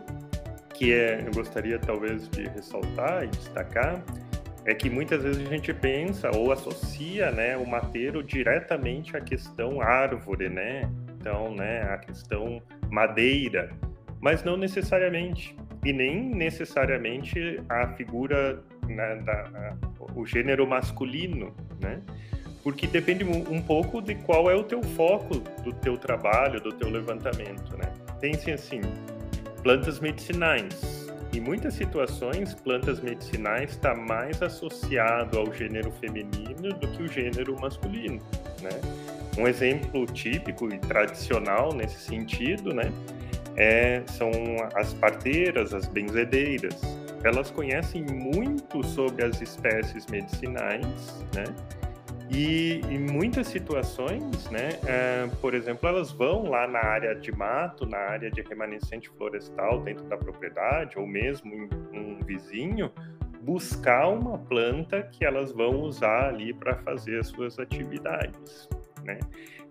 que 0.74 0.94
é, 0.94 1.24
eu 1.26 1.32
gostaria 1.32 1.78
talvez 1.80 2.28
de 2.30 2.48
ressaltar 2.50 3.24
e 3.24 3.28
destacar 3.28 4.04
é 4.66 4.74
que 4.74 4.90
muitas 4.90 5.24
vezes 5.24 5.46
a 5.46 5.50
gente 5.50 5.74
pensa 5.74 6.30
ou 6.36 6.52
associa, 6.52 7.32
né, 7.32 7.58
o 7.58 7.66
mateiro 7.66 8.24
diretamente 8.24 9.16
à 9.16 9.22
questão 9.22 9.82
árvore, 9.82 10.50
né? 10.50 10.90
Então, 11.20 11.54
né, 11.54 11.84
a 11.84 11.98
questão 11.98 12.62
madeira, 12.90 13.72
mas 14.20 14.44
não 14.44 14.58
necessariamente 14.58 15.56
e 15.84 15.92
nem 15.92 16.24
necessariamente 16.24 17.60
a 17.70 17.88
figura, 17.90 18.64
né, 18.88 19.16
da, 19.18 19.34
a, 19.34 19.78
o 20.16 20.26
gênero 20.26 20.68
masculino, 20.68 21.54
né? 21.80 22.02
Porque 22.64 22.86
depende 22.86 23.24
um 23.24 23.60
pouco 23.60 24.02
de 24.02 24.14
qual 24.14 24.50
é 24.50 24.56
o 24.56 24.64
teu 24.64 24.84
foco 24.84 25.40
do 25.64 25.74
teu 25.74 25.98
trabalho, 25.98 26.62
do 26.62 26.72
teu 26.72 26.90
levantamento, 26.90 27.76
né? 27.76 27.92
Pense 28.20 28.52
assim, 28.52 28.82
plantas 29.64 30.00
medicinais. 30.00 31.02
Em 31.34 31.40
muitas 31.40 31.74
situações, 31.74 32.54
plantas 32.54 33.00
medicinais 33.00 33.72
está 33.72 33.96
mais 33.96 34.42
associado 34.44 35.40
ao 35.40 35.52
gênero 35.52 35.90
feminino 35.94 36.74
do 36.74 36.88
que 36.90 37.04
o 37.04 37.08
gênero 37.08 37.60
masculino, 37.60 38.22
né? 38.62 38.70
Um 39.38 39.48
exemplo 39.48 40.06
típico 40.06 40.72
e 40.72 40.78
tradicional 40.78 41.74
nesse 41.74 42.00
sentido, 42.00 42.74
né? 42.76 42.92
É, 43.56 44.04
são 44.08 44.32
as 44.76 44.94
parteiras, 44.94 45.74
as 45.74 45.88
benzedeiras. 45.88 46.80
Elas 47.24 47.52
conhecem 47.52 48.04
muito 48.04 48.84
sobre 48.84 49.24
as 49.24 49.42
espécies 49.42 50.06
medicinais, 50.08 51.26
né? 51.36 51.44
E 52.34 52.80
em 52.90 52.98
muitas 52.98 53.48
situações, 53.48 54.50
né, 54.50 54.70
é, 54.86 55.28
por 55.42 55.54
exemplo, 55.54 55.90
elas 55.90 56.12
vão 56.12 56.44
lá 56.44 56.66
na 56.66 56.80
área 56.80 57.14
de 57.14 57.30
mato, 57.30 57.86
na 57.86 57.98
área 57.98 58.32
de 58.32 58.42
remanescente 58.42 59.10
florestal 59.18 59.82
dentro 59.82 60.06
da 60.06 60.16
propriedade, 60.16 60.98
ou 60.98 61.06
mesmo 61.06 61.54
em 61.92 62.00
um 62.00 62.24
vizinho, 62.24 62.90
buscar 63.42 64.08
uma 64.08 64.38
planta 64.38 65.04
que 65.04 65.26
elas 65.26 65.52
vão 65.52 65.82
usar 65.82 66.30
ali 66.30 66.54
para 66.54 66.78
fazer 66.78 67.20
as 67.20 67.28
suas 67.28 67.60
atividades. 67.60 68.70
Né? 69.04 69.20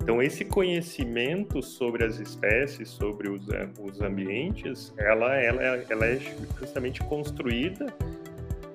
Então, 0.02 0.22
esse 0.22 0.44
conhecimento 0.44 1.62
sobre 1.62 2.04
as 2.04 2.18
espécies, 2.18 2.88
sobre 2.88 3.28
os, 3.28 3.42
os 3.80 4.00
ambientes, 4.00 4.94
ela, 4.98 5.34
ela, 5.36 5.62
ela 5.88 6.06
é 6.06 6.18
justamente 6.58 7.00
construída 7.04 7.86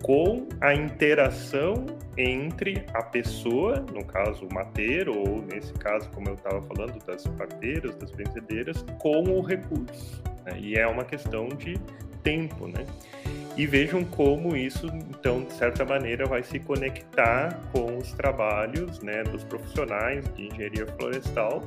com 0.06 0.48
a 0.62 0.72
interação 0.72 1.88
entre 2.16 2.86
a 2.94 3.02
pessoa, 3.02 3.84
no 3.92 4.06
caso 4.06 4.46
o 4.46 4.54
mateiro, 4.54 5.18
ou 5.18 5.42
nesse 5.42 5.74
caso, 5.74 6.08
como 6.12 6.30
eu 6.30 6.36
estava 6.36 6.62
falando, 6.62 7.04
das 7.08 7.26
parteiras, 7.30 7.96
das 7.96 8.12
benzedeiras, 8.12 8.86
com 9.00 9.24
o 9.24 9.42
recurso. 9.42 10.22
Né? 10.46 10.60
E 10.60 10.76
é 10.76 10.86
uma 10.86 11.04
questão 11.04 11.50
de 11.50 11.74
tempo, 12.26 12.68
né? 12.68 12.86
E 13.56 13.66
vejam 13.66 14.04
como 14.04 14.58
isso, 14.58 14.88
então, 14.88 15.44
de 15.44 15.54
certa 15.54 15.86
maneira, 15.86 16.26
vai 16.26 16.44
se 16.44 16.60
conectar 16.60 17.58
com 17.72 17.98
os 17.98 18.12
trabalhos 18.12 19.00
né, 19.00 19.24
dos 19.24 19.46
profissionais 19.46 20.26
de 20.36 20.48
engenharia 20.48 20.86
florestal 20.86 21.64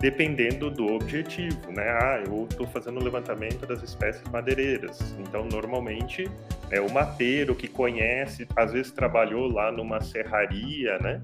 dependendo 0.00 0.70
do 0.70 0.94
objetivo, 0.94 1.70
né? 1.70 1.90
Ah, 1.90 2.22
eu 2.26 2.46
estou 2.50 2.66
fazendo 2.66 2.98
o 2.98 3.04
levantamento 3.04 3.66
das 3.66 3.82
espécies 3.82 4.24
madeireiras. 4.32 5.14
Então, 5.18 5.44
normalmente, 5.44 6.28
é 6.70 6.80
o 6.80 6.90
mateiro 6.90 7.54
que 7.54 7.68
conhece, 7.68 8.48
às 8.56 8.72
vezes 8.72 8.90
trabalhou 8.90 9.46
lá 9.52 9.70
numa 9.70 10.00
serraria, 10.00 10.98
né? 11.00 11.20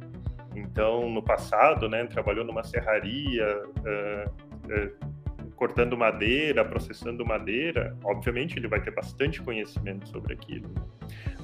Então, 0.55 1.09
no 1.09 1.23
passado, 1.23 1.89
né, 1.89 2.05
trabalhou 2.05 2.45
numa 2.45 2.63
serraria, 2.65 3.63
uh, 3.65 4.29
uh, 4.29 5.17
cortando 5.57 5.97
madeira, 5.97 6.65
processando 6.65 7.25
madeira. 7.25 7.97
Obviamente, 8.05 8.59
ele 8.59 8.69
vai 8.69 8.81
ter 8.81 8.93
bastante 8.93 9.41
conhecimento 9.41 10.07
sobre 10.09 10.35
aquilo. 10.35 10.71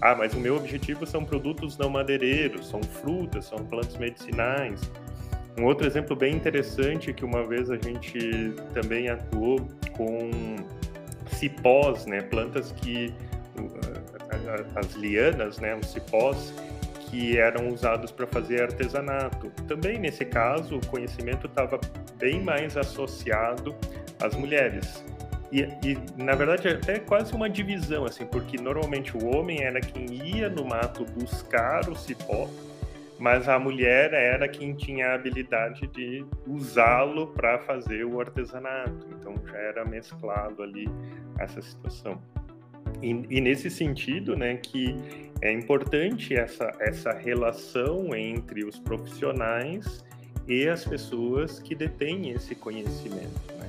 Ah, 0.00 0.14
mas 0.14 0.35
o 0.35 0.38
meu 0.38 0.57
objetivo 0.57 1.07
são 1.07 1.25
produtos 1.25 1.78
não 1.78 1.88
madeireiros, 1.88 2.69
são 2.69 2.83
frutas, 2.83 3.47
são 3.47 3.59
plantas 3.59 3.97
medicinais. 3.97 4.81
Um 5.59 5.64
outro 5.64 5.87
exemplo 5.87 6.14
bem 6.14 6.35
interessante 6.35 7.12
que 7.12 7.25
uma 7.25 7.47
vez 7.47 7.71
a 7.71 7.76
gente 7.76 8.54
também 8.73 9.09
atuou 9.09 9.61
com 9.97 10.31
cipós, 11.26 12.07
né, 12.07 12.23
plantas 12.23 12.73
que 12.73 13.12
as 14.75 14.95
lianas, 14.95 15.59
né, 15.59 15.75
os 15.76 15.92
cipós 15.92 16.54
que 17.11 17.37
eram 17.37 17.69
usados 17.69 18.11
para 18.11 18.26
fazer 18.26 18.62
artesanato. 18.62 19.50
Também 19.69 19.99
nesse 19.99 20.25
caso, 20.25 20.78
o 20.78 20.87
conhecimento 20.87 21.47
estava 21.47 21.78
bem 22.19 22.42
mais 22.42 22.76
associado 22.76 23.75
às 24.23 24.35
mulheres. 24.35 25.05
E, 25.50 25.61
e, 25.85 25.99
na 26.17 26.35
verdade 26.35 26.69
até 26.69 26.99
quase 26.99 27.35
uma 27.35 27.49
divisão 27.49 28.07
assim, 28.07 28.25
porque 28.25 28.57
normalmente 28.57 29.14
o 29.14 29.37
homem 29.37 29.62
era 29.62 29.81
quem 29.81 30.07
ia 30.37 30.49
no 30.49 30.64
mato 30.64 31.05
buscar 31.05 31.91
o 31.91 31.95
cipó 31.95 32.49
mas 33.23 33.49
a 33.49 33.57
mulher 33.57 34.12
era 34.12 34.49
quem 34.49 34.75
tinha 34.75 35.11
a 35.11 35.14
habilidade 35.14 35.87
de 35.87 36.26
usá-lo 36.45 37.29
para 37.29 37.57
fazer 37.61 38.05
o 38.05 38.21
artesanato. 38.21 39.07
Então 39.12 39.37
já 39.47 39.57
era 39.59 39.85
mesclado 39.85 40.61
ali 40.61 40.88
essa 41.38 41.62
situação. 41.62 42.21
E, 43.00 43.11
e, 43.31 43.41
nesse 43.41 43.71
sentido, 43.71 44.37
né, 44.37 44.57
que 44.57 44.97
é 45.41 45.52
importante 45.52 46.35
essa, 46.35 46.73
essa 46.81 47.12
relação 47.12 48.12
entre 48.12 48.64
os 48.64 48.81
profissionais 48.81 50.05
e 50.49 50.67
as 50.67 50.85
pessoas 50.85 51.61
que 51.61 51.76
detêm 51.76 52.31
esse 52.31 52.57
conhecimento, 52.57 53.52
né? 53.57 53.62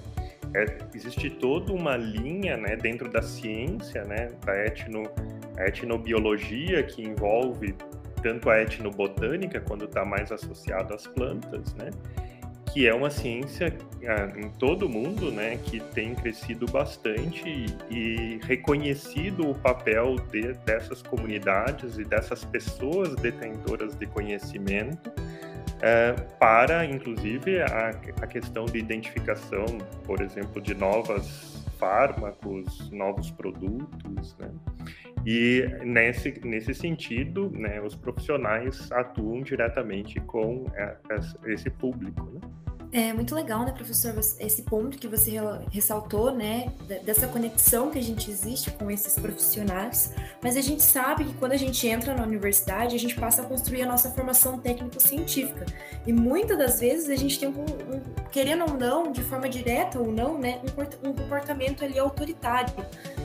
É, 0.55 0.77
existe 0.93 1.29
toda 1.29 1.73
uma 1.73 1.97
linha, 1.97 2.57
né, 2.57 2.75
dentro 2.75 3.09
da 3.09 3.21
ciência, 3.21 4.03
né, 4.03 4.29
da 4.45 4.55
etno, 4.55 5.03
etnobiologia 5.57 6.83
que 6.83 7.01
envolve 7.01 7.75
tanto 8.21 8.49
a 8.49 8.61
etnobotânica, 8.61 9.59
quando 9.59 9.85
está 9.85 10.05
mais 10.05 10.31
associado 10.31 10.93
às 10.93 11.05
plantas, 11.05 11.73
né? 11.75 11.89
que 12.73 12.87
é 12.87 12.93
uma 12.93 13.11
ciência 13.11 13.71
ah, 14.07 14.33
em 14.35 14.49
todo 14.49 14.87
o 14.87 14.89
mundo, 14.89 15.31
né, 15.31 15.59
que 15.63 15.79
tem 15.79 16.15
crescido 16.15 16.65
bastante 16.65 17.67
e, 17.91 18.39
reconhecido 18.43 19.51
o 19.51 19.53
papel 19.53 20.15
de, 20.31 20.53
dessas 20.65 21.03
comunidades 21.03 21.99
e 21.99 22.03
dessas 22.03 22.43
pessoas 22.43 23.13
detentoras 23.15 23.95
de 23.95 24.07
conhecimento 24.07 25.11
é, 25.85 26.13
para, 26.39 26.85
inclusive, 26.85 27.61
a, 27.61 27.89
a 28.21 28.27
questão 28.27 28.63
de 28.63 28.79
identificação, 28.79 29.65
por 30.05 30.21
exemplo, 30.21 30.61
de 30.61 30.73
novas 30.73 31.61
fármacos, 31.77 32.89
novos 32.89 33.29
produtos, 33.31 34.33
né? 34.37 34.49
E 35.25 35.67
nesse, 35.83 36.39
nesse 36.45 36.73
sentido, 36.73 37.49
né, 37.51 37.81
os 37.81 37.95
profissionais 37.95 38.89
atuam 38.93 39.41
diretamente 39.41 40.21
com 40.21 40.65
esse 41.45 41.69
público. 41.69 42.23
Né? 42.31 42.39
É 42.95 43.11
muito 43.11 43.33
legal, 43.33 43.65
né, 43.65 43.71
professor, 43.71 44.13
esse 44.39 44.61
ponto 44.61 44.99
que 44.99 45.07
você 45.07 45.31
ressaltou, 45.71 46.31
né, 46.31 46.71
dessa 47.03 47.27
conexão 47.27 47.89
que 47.89 47.97
a 47.97 48.03
gente 48.03 48.29
existe 48.29 48.69
com 48.69 48.91
esses 48.91 49.15
profissionais, 49.15 50.13
mas 50.43 50.55
a 50.55 50.61
gente 50.61 50.83
sabe 50.83 51.25
que 51.25 51.33
quando 51.33 51.53
a 51.53 51.57
gente 51.57 51.87
entra 51.87 52.13
na 52.13 52.21
universidade, 52.21 52.95
a 52.95 52.99
gente 52.99 53.15
passa 53.15 53.41
a 53.41 53.45
construir 53.45 53.81
a 53.81 53.87
nossa 53.87 54.11
formação 54.11 54.59
técnico-científica. 54.59 55.65
E 56.05 56.13
muitas 56.13 56.55
das 56.55 56.79
vezes 56.79 57.09
a 57.09 57.15
gente 57.15 57.39
tem, 57.39 57.49
um, 57.49 57.63
um, 57.63 58.01
querendo 58.31 58.63
ou 58.69 58.77
não, 58.77 59.11
de 59.11 59.23
forma 59.23 59.49
direta 59.49 59.99
ou 59.99 60.11
não, 60.11 60.37
né, 60.37 60.61
um, 61.03 61.13
comportamento 61.13 61.83
ali 61.83 61.97
autoritário, 61.97 62.75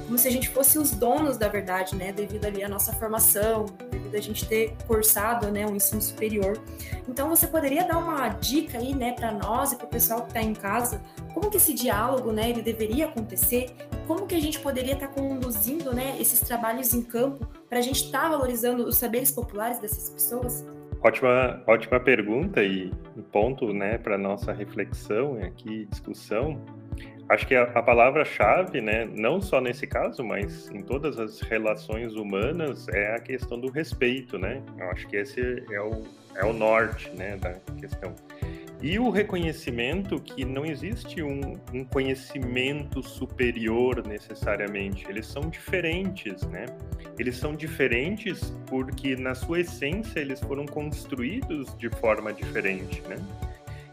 como 0.08 0.16
se 0.16 0.26
a 0.26 0.30
gente 0.30 0.48
fosse 0.48 0.78
os 0.78 0.90
donos 0.90 1.36
da 1.36 1.48
verdade, 1.48 1.94
né, 1.94 2.12
devido 2.12 2.46
ali 2.46 2.64
à 2.64 2.68
nossa 2.68 2.94
formação, 2.94 3.66
devido 3.90 4.14
a 4.14 4.20
gente 4.22 4.48
ter 4.48 4.74
cursado, 4.86 5.50
né, 5.50 5.66
um 5.66 5.76
ensino 5.76 6.00
superior. 6.00 6.58
Então, 7.06 7.28
você 7.28 7.46
poderia 7.46 7.84
dar 7.84 7.98
uma 7.98 8.26
dica 8.30 8.78
aí, 8.78 8.94
né, 8.94 9.12
para 9.12 9.30
nós 9.30 9.72
e 9.72 9.76
para 9.76 9.84
o 9.84 9.88
pessoal 9.88 10.22
que 10.22 10.28
está 10.28 10.40
em 10.40 10.54
casa, 10.54 11.02
como 11.34 11.50
que 11.50 11.58
esse 11.58 11.74
diálogo, 11.74 12.32
né, 12.32 12.48
ele 12.48 12.62
deveria 12.62 13.04
acontecer? 13.04 13.70
Como 14.06 14.26
que 14.26 14.34
a 14.34 14.40
gente 14.40 14.58
poderia 14.60 14.94
estar 14.94 15.08
tá 15.08 15.12
conduzindo, 15.12 15.94
né, 15.94 16.16
esses 16.18 16.40
trabalhos 16.40 16.94
em 16.94 17.02
campo 17.02 17.46
para 17.68 17.78
a 17.78 17.82
gente 17.82 18.06
estar 18.06 18.22
tá 18.22 18.28
valorizando 18.30 18.86
os 18.86 18.96
saberes 18.96 19.30
populares 19.30 19.78
dessas 19.78 20.08
pessoas? 20.08 20.64
Ótima, 21.02 21.62
ótima 21.66 22.00
pergunta 22.00 22.64
e 22.64 22.90
ponto, 23.30 23.74
né, 23.74 23.98
para 23.98 24.16
nossa 24.16 24.54
reflexão 24.54 25.38
aqui, 25.42 25.84
discussão. 25.84 26.58
Acho 27.28 27.46
que 27.46 27.54
a, 27.54 27.64
a 27.64 27.82
palavra-chave, 27.82 28.80
né, 28.80 29.04
não 29.04 29.40
só 29.40 29.60
nesse 29.60 29.86
caso, 29.86 30.24
mas 30.24 30.70
em 30.70 30.80
todas 30.80 31.18
as 31.18 31.40
relações 31.40 32.14
humanas, 32.14 32.88
é 32.88 33.14
a 33.14 33.18
questão 33.18 33.60
do 33.60 33.70
respeito, 33.70 34.38
né? 34.38 34.62
Eu 34.78 34.90
acho 34.90 35.06
que 35.06 35.16
esse 35.16 35.40
é 35.70 35.80
o, 35.80 36.04
é 36.34 36.44
o 36.44 36.54
norte, 36.54 37.10
né, 37.10 37.36
da 37.36 37.52
questão. 37.78 38.14
E 38.80 38.96
o 38.98 39.10
reconhecimento 39.10 40.20
que 40.20 40.44
não 40.44 40.64
existe 40.64 41.20
um, 41.20 41.58
um, 41.74 41.84
conhecimento 41.84 43.02
superior 43.02 44.06
necessariamente, 44.06 45.04
eles 45.08 45.26
são 45.26 45.50
diferentes, 45.50 46.42
né? 46.46 46.64
Eles 47.18 47.36
são 47.36 47.56
diferentes 47.56 48.54
porque 48.66 49.16
na 49.16 49.34
sua 49.34 49.60
essência 49.60 50.20
eles 50.20 50.40
foram 50.40 50.64
construídos 50.64 51.76
de 51.76 51.90
forma 51.90 52.32
diferente, 52.32 53.02
né? 53.08 53.16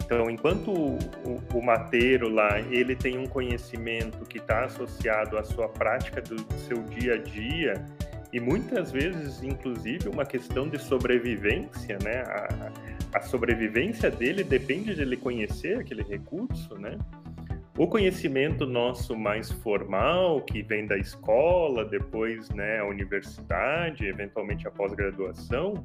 Então, 0.06 0.30
enquanto 0.30 0.70
o, 0.70 0.96
o, 1.24 1.58
o 1.58 1.62
mateiro 1.62 2.28
lá 2.28 2.60
ele 2.60 2.94
tem 2.94 3.18
um 3.18 3.26
conhecimento 3.26 4.24
que 4.24 4.38
está 4.38 4.64
associado 4.64 5.36
à 5.36 5.42
sua 5.42 5.68
prática 5.68 6.22
do, 6.22 6.36
do 6.36 6.58
seu 6.60 6.80
dia 6.84 7.14
a 7.14 7.18
dia 7.18 7.84
e 8.32 8.38
muitas 8.38 8.92
vezes, 8.92 9.42
inclusive, 9.42 10.08
uma 10.08 10.24
questão 10.24 10.68
de 10.68 10.78
sobrevivência, 10.78 11.98
né? 12.04 12.22
A, 12.22 12.70
a 13.14 13.20
sobrevivência 13.22 14.08
dele 14.08 14.44
depende 14.44 14.94
de 14.94 15.02
ele 15.02 15.16
conhecer 15.16 15.80
aquele 15.80 16.04
recurso, 16.04 16.78
né? 16.78 16.96
O 17.76 17.88
conhecimento 17.88 18.64
nosso 18.64 19.16
mais 19.16 19.50
formal, 19.50 20.40
que 20.42 20.62
vem 20.62 20.86
da 20.86 20.96
escola, 20.96 21.84
depois 21.84 22.48
né, 22.50 22.78
a 22.78 22.86
universidade, 22.86 24.06
eventualmente 24.06 24.66
a 24.66 24.70
pós-graduação, 24.70 25.84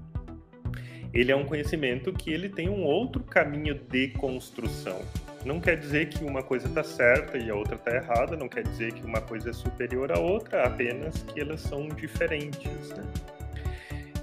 ele 1.14 1.32
é 1.32 1.36
um 1.36 1.46
conhecimento 1.46 2.12
que 2.14 2.32
ele 2.32 2.50
tem 2.50 2.70
um 2.70 2.84
outro 2.84 3.22
caminho 3.24 3.76
de 3.76 4.10
construção. 4.10 5.00
Não 5.44 5.60
quer 5.60 5.78
dizer 5.78 6.08
que 6.10 6.24
uma 6.24 6.44
coisa 6.44 6.68
está 6.68 6.84
certa 6.84 7.38
e 7.38 7.50
a 7.50 7.56
outra 7.56 7.76
está 7.76 7.96
errada, 7.96 8.38
não 8.38 8.48
quer 8.48 8.64
dizer 8.64 8.94
que 8.94 9.04
uma 9.04 9.20
coisa 9.20 9.50
é 9.50 9.54
superior 9.54 10.12
à 10.12 10.20
outra, 10.20 10.66
apenas 10.66 11.24
que 11.24 11.40
elas 11.40 11.62
são 11.62 11.88
diferentes. 11.90 12.90
Né? 12.90 13.04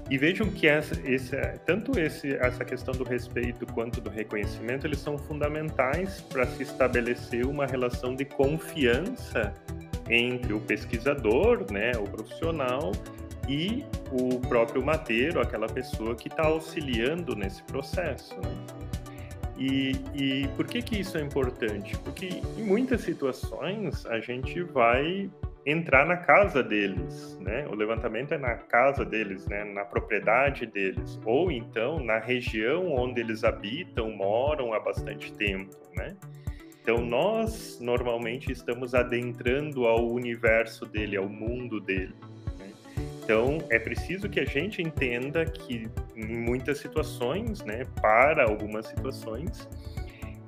E 0.09 0.17
vejam 0.17 0.49
que 0.49 0.67
essa, 0.67 0.99
esse, 1.05 1.35
tanto 1.65 1.99
esse, 1.99 2.33
essa 2.33 2.65
questão 2.65 2.93
do 2.95 3.03
respeito 3.03 3.65
quanto 3.67 4.01
do 4.01 4.09
reconhecimento, 4.09 4.87
eles 4.87 4.99
são 4.99 5.17
fundamentais 5.17 6.21
para 6.21 6.47
se 6.47 6.63
estabelecer 6.63 7.45
uma 7.45 7.67
relação 7.67 8.15
de 8.15 8.25
confiança 8.25 9.53
entre 10.09 10.53
o 10.53 10.59
pesquisador, 10.59 11.71
né, 11.71 11.91
o 11.99 12.05
profissional, 12.05 12.91
e 13.49 13.83
o 14.11 14.39
próprio 14.47 14.85
mateiro, 14.85 15.41
aquela 15.41 15.67
pessoa 15.67 16.15
que 16.15 16.27
está 16.27 16.45
auxiliando 16.45 17.35
nesse 17.35 17.63
processo. 17.63 18.35
Né? 18.35 18.55
E, 19.57 19.91
e 20.13 20.47
por 20.55 20.67
que, 20.67 20.83
que 20.83 20.99
isso 20.99 21.17
é 21.17 21.21
importante? 21.21 21.97
Porque 21.97 22.27
em 22.57 22.63
muitas 22.63 23.01
situações 23.01 24.05
a 24.05 24.19
gente 24.19 24.61
vai 24.61 25.29
entrar 25.65 26.05
na 26.05 26.15
casa 26.15 26.63
deles, 26.63 27.37
né? 27.41 27.67
O 27.67 27.75
levantamento 27.75 28.33
é 28.33 28.37
na 28.37 28.55
casa 28.55 29.03
deles, 29.03 29.45
né? 29.47 29.65
Na 29.65 29.83
propriedade 29.83 30.65
deles, 30.65 31.19
ou 31.25 31.51
então 31.51 31.99
na 31.99 32.19
região 32.19 32.93
onde 32.93 33.19
eles 33.19 33.43
habitam, 33.43 34.11
moram 34.11 34.73
há 34.73 34.79
bastante 34.79 35.33
tempo, 35.33 35.75
né? 35.95 36.15
Então 36.81 37.05
nós 37.05 37.79
normalmente 37.81 38.51
estamos 38.51 38.95
adentrando 38.95 39.85
ao 39.85 40.07
universo 40.07 40.85
dele, 40.85 41.17
ao 41.17 41.27
mundo 41.27 41.81
dele. 41.81 42.13
Então 43.29 43.59
é 43.69 43.77
preciso 43.77 44.27
que 44.27 44.39
a 44.39 44.45
gente 44.45 44.81
entenda 44.81 45.45
que 45.45 45.87
em 46.15 46.35
muitas 46.35 46.79
situações, 46.79 47.63
né? 47.63 47.85
Para 48.01 48.45
algumas 48.45 48.87
situações 48.87 49.69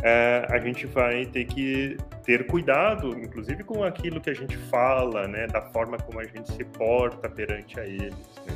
é, 0.02 0.48
a 0.50 0.58
gente 0.58 0.88
vai 0.88 1.28
ter 1.28 1.46
que 1.46 1.96
ter 2.24 2.48
cuidado, 2.48 3.10
inclusive 3.10 3.64
com 3.64 3.84
aquilo 3.84 4.20
que 4.20 4.32
a 4.32 4.34
gente 4.34 4.58
fala, 4.58 5.28
né, 5.28 5.46
da 5.46 5.62
forma 5.62 5.96
como 5.96 6.20
a 6.20 6.24
gente 6.24 6.52
se 6.52 6.64
porta 6.64 7.30
perante 7.30 7.80
a 7.80 7.86
eles. 7.86 8.16
Né? 8.48 8.54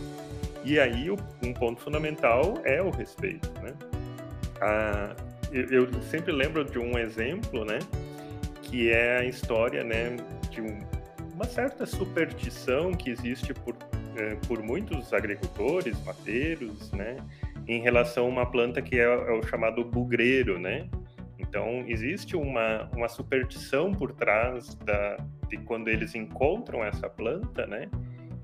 E 0.63 0.79
aí 0.79 1.11
um 1.11 1.53
ponto 1.53 1.79
fundamental 1.79 2.55
é 2.63 2.81
o 2.81 2.89
respeito, 2.89 3.53
né? 3.61 3.73
Ah, 4.59 5.15
eu, 5.51 5.69
eu, 5.69 6.01
sempre 6.01 6.31
lembro 6.31 6.65
de 6.65 6.79
um 6.79 6.97
exemplo, 6.97 7.63
né, 7.63 7.77
que 8.63 8.89
é 8.89 9.19
a 9.19 9.23
história, 9.23 9.83
né, 9.83 10.17
de 10.49 10.61
um, 10.61 10.79
uma 11.35 11.45
certa 11.45 11.85
superstição 11.85 12.91
que 12.91 13.11
existe 13.11 13.53
por 13.53 13.75
eh, 14.17 14.37
por 14.47 14.61
muitos 14.61 15.13
agricultores, 15.13 16.03
mateiros, 16.03 16.91
né, 16.91 17.17
em 17.67 17.81
relação 17.81 18.25
a 18.25 18.29
uma 18.29 18.45
planta 18.45 18.81
que 18.81 18.99
é, 18.99 19.03
é 19.03 19.31
o 19.31 19.43
chamado 19.43 19.83
bugreiro, 19.83 20.59
né, 20.59 20.87
então, 21.55 21.85
existe 21.87 22.35
uma, 22.35 22.89
uma 22.93 23.07
superstição 23.07 23.93
por 23.93 24.11
trás 24.11 24.75
da, 24.75 25.17
de 25.47 25.57
quando 25.57 25.87
eles 25.87 26.15
encontram 26.15 26.83
essa 26.83 27.09
planta, 27.09 27.65
né? 27.65 27.89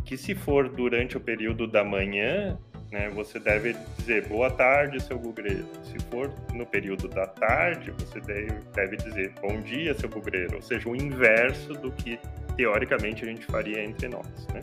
Que 0.05 0.15
se 0.15 0.33
for 0.33 0.69
durante 0.69 1.17
o 1.17 1.19
período 1.19 1.67
da 1.67 1.83
manhã, 1.83 2.57
né, 2.91 3.09
você 3.09 3.39
deve 3.39 3.75
dizer 3.97 4.27
boa 4.27 4.49
tarde, 4.49 5.01
seu 5.01 5.17
bugreiro. 5.17 5.65
Se 5.83 5.97
for 6.09 6.33
no 6.53 6.65
período 6.65 7.07
da 7.07 7.27
tarde, 7.27 7.91
você 7.91 8.19
deve, 8.21 8.59
deve 8.73 8.95
dizer 8.95 9.33
bom 9.41 9.59
dia, 9.61 9.93
seu 9.93 10.07
bugreiro. 10.07 10.55
Ou 10.55 10.61
seja, 10.61 10.87
o 10.87 10.95
inverso 10.95 11.73
do 11.73 11.91
que 11.91 12.17
teoricamente 12.55 13.23
a 13.23 13.27
gente 13.27 13.45
faria 13.45 13.83
entre 13.83 14.07
nós, 14.07 14.47
né? 14.53 14.61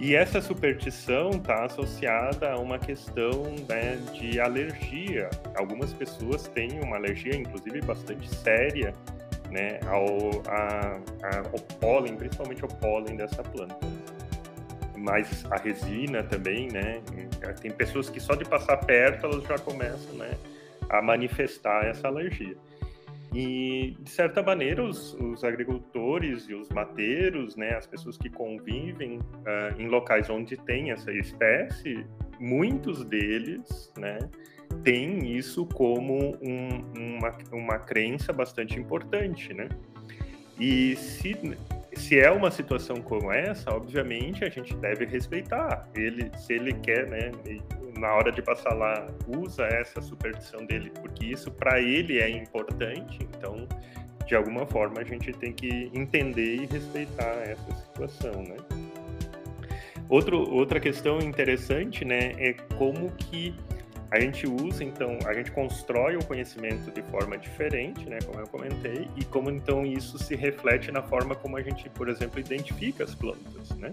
E 0.00 0.14
essa 0.14 0.40
superstição 0.40 1.30
está 1.30 1.64
associada 1.64 2.52
a 2.52 2.58
uma 2.58 2.78
questão 2.78 3.44
né, 3.68 3.96
de 4.12 4.40
alergia. 4.40 5.30
Algumas 5.54 5.92
pessoas 5.92 6.48
têm 6.48 6.80
uma 6.80 6.96
alergia, 6.96 7.34
inclusive 7.34 7.80
bastante 7.80 8.28
séria, 8.28 8.92
né, 9.50 9.78
ao, 9.86 10.42
a, 10.48 10.98
a, 11.22 11.38
ao 11.52 11.60
pólen, 11.80 12.16
principalmente 12.16 12.62
ao 12.62 12.68
pólen 12.68 13.16
dessa 13.16 13.42
planta. 13.42 13.76
Mas 14.96 15.44
a 15.50 15.56
resina 15.56 16.22
também, 16.22 16.68
né? 16.68 17.00
Tem 17.60 17.70
pessoas 17.70 18.08
que 18.08 18.18
só 18.18 18.34
de 18.34 18.44
passar 18.44 18.78
perto 18.78 19.26
elas 19.26 19.44
já 19.44 19.58
começam, 19.58 20.14
né, 20.14 20.34
a 20.88 21.02
manifestar 21.02 21.84
essa 21.86 22.08
alergia. 22.08 22.56
E, 23.34 23.96
de 24.00 24.10
certa 24.10 24.44
maneira, 24.44 24.84
os, 24.84 25.12
os, 25.14 25.42
agricultores 25.42 26.48
e 26.48 26.54
os 26.54 26.68
mateiros, 26.68 27.56
né, 27.56 27.74
as 27.74 27.84
pessoas 27.84 28.16
que 28.16 28.30
convivem 28.30 29.18
uh, 29.18 29.74
em 29.76 29.88
locais 29.88 30.30
onde 30.30 30.56
tem 30.56 30.92
essa 30.92 31.12
espécie, 31.12 32.06
muitos 32.38 33.04
deles 33.04 33.92
né, 33.98 34.20
têm 34.84 35.36
isso 35.36 35.66
como 35.66 36.36
um, 36.40 36.68
uma, 36.96 37.36
uma 37.52 37.78
crença 37.80 38.32
bastante 38.32 38.78
importante. 38.78 39.52
Né? 39.52 39.68
E 40.60 40.94
se, 40.94 41.34
se 41.94 42.20
é 42.20 42.30
uma 42.30 42.52
situação 42.52 43.02
como 43.02 43.32
essa, 43.32 43.74
obviamente 43.74 44.44
a 44.44 44.48
gente 44.48 44.76
deve 44.76 45.06
respeitar. 45.06 45.88
Ele, 45.96 46.30
se 46.38 46.52
ele 46.52 46.72
quer, 46.74 47.08
né, 47.08 47.32
na 47.98 48.12
hora 48.14 48.32
de 48.32 48.42
passar 48.42 48.74
lá, 48.74 49.06
usa 49.28 49.64
essa 49.64 50.00
superstição 50.00 50.64
dele, 50.64 50.90
porque 51.00 51.26
isso 51.26 51.50
para 51.50 51.80
ele 51.80 52.18
é 52.20 52.28
importante, 52.28 53.18
então, 53.22 53.66
de 54.26 54.34
alguma 54.34 54.66
forma, 54.66 55.00
a 55.00 55.04
gente 55.04 55.32
tem 55.32 55.52
que 55.52 55.90
entender 55.94 56.56
e 56.56 56.66
respeitar 56.66 57.34
essa 57.42 57.74
situação, 57.74 58.42
né? 58.42 58.56
Outro, 60.08 60.48
outra 60.50 60.78
questão 60.78 61.18
interessante, 61.18 62.04
né, 62.04 62.34
é 62.38 62.52
como 62.76 63.10
que 63.12 63.54
a 64.10 64.20
gente 64.20 64.46
usa, 64.46 64.84
então, 64.84 65.18
a 65.26 65.32
gente 65.32 65.50
constrói 65.50 66.16
o 66.16 66.24
conhecimento 66.24 66.90
de 66.90 67.02
forma 67.02 67.36
diferente, 67.36 68.08
né, 68.08 68.18
como 68.24 68.38
eu 68.38 68.46
comentei, 68.46 69.08
e 69.16 69.24
como 69.24 69.50
então 69.50 69.84
isso 69.84 70.18
se 70.18 70.36
reflete 70.36 70.92
na 70.92 71.02
forma 71.02 71.34
como 71.34 71.56
a 71.56 71.62
gente, 71.62 71.88
por 71.90 72.08
exemplo, 72.08 72.38
identifica 72.38 73.02
as 73.02 73.14
plantas, 73.14 73.70
né? 73.76 73.92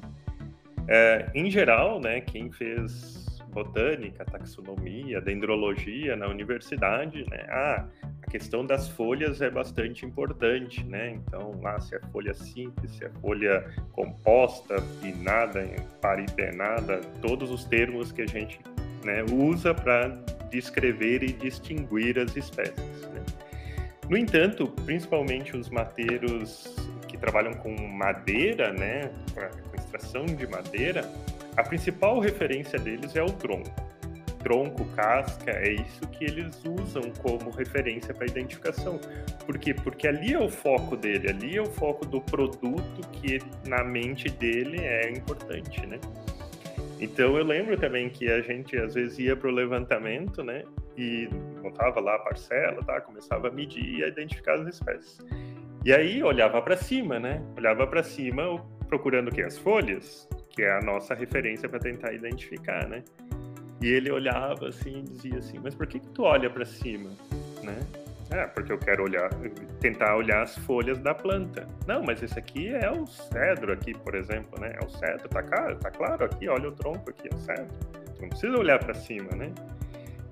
É, 0.88 1.30
em 1.34 1.50
geral, 1.50 2.00
né, 2.00 2.22
quem 2.22 2.52
fez 2.52 3.21
botânica, 3.52 4.26
taxonomia, 4.26 5.22
dendrologia 5.22 6.16
na 6.16 6.28
universidade, 6.28 7.24
né? 7.30 7.46
Ah, 7.50 7.86
a 8.22 8.30
questão 8.32 8.66
das 8.66 8.88
folhas 8.90 9.42
é 9.42 9.50
bastante 9.50 10.06
importante, 10.06 10.84
né? 10.84 11.12
Então, 11.12 11.60
lá 11.62 11.80
se 11.80 11.96
é 11.96 12.00
folha 12.12 12.34
simples, 12.34 12.92
se 12.96 13.06
é 13.06 13.10
folha 13.22 13.70
composta, 13.92 14.76
pinada, 15.02 15.64
paripenada, 16.02 17.02
todos 17.22 17.52
os 17.52 17.66
termos 17.66 18.12
que 18.12 18.22
a 18.22 18.28
gente 18.28 18.60
né, 19.04 19.24
usa 19.32 19.74
para 19.74 20.08
descrever 20.50 21.24
e 21.24 21.32
distinguir 21.34 22.20
as 22.20 22.36
espécies. 22.36 23.02
Né? 23.14 23.24
No 24.10 24.18
entanto, 24.18 24.68
principalmente 24.86 25.56
os 25.56 25.70
mateiros 25.70 26.76
que 27.08 27.18
trabalham 27.18 27.54
com 27.54 27.76
madeira, 27.88 28.72
né, 28.74 29.12
com 29.34 29.76
extração 29.76 30.26
de 30.26 30.48
madeira, 30.48 31.04
a 31.62 31.64
principal 31.64 32.20
referência 32.20 32.80
deles 32.80 33.16
é 33.16 33.22
o 33.22 33.32
tronco. 33.32 33.70
Tronco, 34.40 34.84
casca, 34.96 35.52
é 35.52 35.74
isso 35.74 36.02
que 36.08 36.26
eles 36.26 36.60
usam 36.66 37.04
como 37.22 37.52
referência 37.52 38.16
para 38.16 38.26
identificação. 38.26 39.00
Por 39.46 39.60
quê? 39.60 39.72
Porque 39.72 40.08
ali 40.08 40.34
é 40.34 40.40
o 40.40 40.50
foco 40.50 40.98
dele, 40.98 41.30
ali 41.30 41.58
é 41.58 41.62
o 41.62 41.68
foco 41.68 42.04
do 42.04 42.20
produto 42.20 43.08
que 43.12 43.38
na 43.68 43.84
mente 43.84 44.28
dele 44.28 44.80
é 44.80 45.12
importante, 45.12 45.86
né? 45.86 46.00
Então 47.00 47.38
eu 47.38 47.44
lembro 47.44 47.78
também 47.78 48.10
que 48.10 48.32
a 48.32 48.42
gente 48.42 48.76
às 48.76 48.96
vezes 48.96 49.20
ia 49.20 49.36
para 49.36 49.48
o 49.48 49.52
levantamento, 49.52 50.44
né? 50.44 50.64
E 50.98 51.30
montava 51.62 52.00
lá 52.00 52.16
a 52.16 52.20
parcela, 52.20 52.84
tá? 52.84 53.00
Começava 53.02 53.50
a 53.50 53.52
medir 53.52 54.00
e 54.00 54.04
a 54.04 54.08
identificar 54.08 54.56
as 54.56 54.68
espécies. 54.68 55.20
E 55.86 55.94
aí 55.94 56.24
olhava 56.24 56.60
para 56.60 56.76
cima, 56.76 57.20
né? 57.20 57.40
Olhava 57.56 57.86
para 57.86 58.02
cima 58.02 58.66
procurando 58.88 59.32
o? 59.32 59.44
As 59.44 59.60
folhas 59.60 60.28
que 60.52 60.62
é 60.64 60.72
a 60.72 60.82
nossa 60.82 61.14
referência 61.14 61.68
para 61.68 61.80
tentar 61.80 62.14
identificar, 62.14 62.88
né? 62.88 63.04
E 63.82 63.88
ele 63.88 64.12
olhava 64.12 64.68
assim 64.68 65.00
e 65.00 65.02
dizia 65.02 65.40
assim: 65.40 65.60
Mas 65.60 65.74
por 65.74 65.88
que, 65.88 66.00
que 66.00 66.08
tu 66.10 66.24
olha 66.24 66.50
para 66.50 66.66
cima, 66.66 67.10
né? 67.64 67.80
É, 68.30 68.46
porque 68.48 68.72
eu 68.72 68.78
quero 68.78 69.04
olhar, 69.04 69.30
tentar 69.82 70.16
olhar 70.16 70.44
as 70.44 70.58
folhas 70.60 70.98
da 71.00 71.14
planta. 71.14 71.68
Não, 71.86 72.02
mas 72.02 72.24
esse 72.24 72.40
aqui 72.40 72.70
é 72.70 72.90
o 72.90 73.06
cedro 73.06 73.74
aqui, 73.74 73.94
por 73.94 74.16
exemplo, 74.16 74.60
né? 74.60 74.74
É 74.80 74.86
o 74.86 74.90
cedro, 74.90 75.28
tá 75.28 75.44
claro, 75.44 75.76
tá 75.76 75.92
claro 75.92 76.24
aqui, 76.24 76.48
olha 76.48 76.70
o 76.70 76.72
tronco 76.72 77.10
aqui, 77.10 77.28
é 77.30 77.36
o 77.36 77.40
cedro. 77.40 77.68
Tu 78.16 78.22
não 78.22 78.30
precisa 78.30 78.58
olhar 78.58 78.80
para 78.80 78.94
cima, 78.94 79.36
né? 79.36 79.52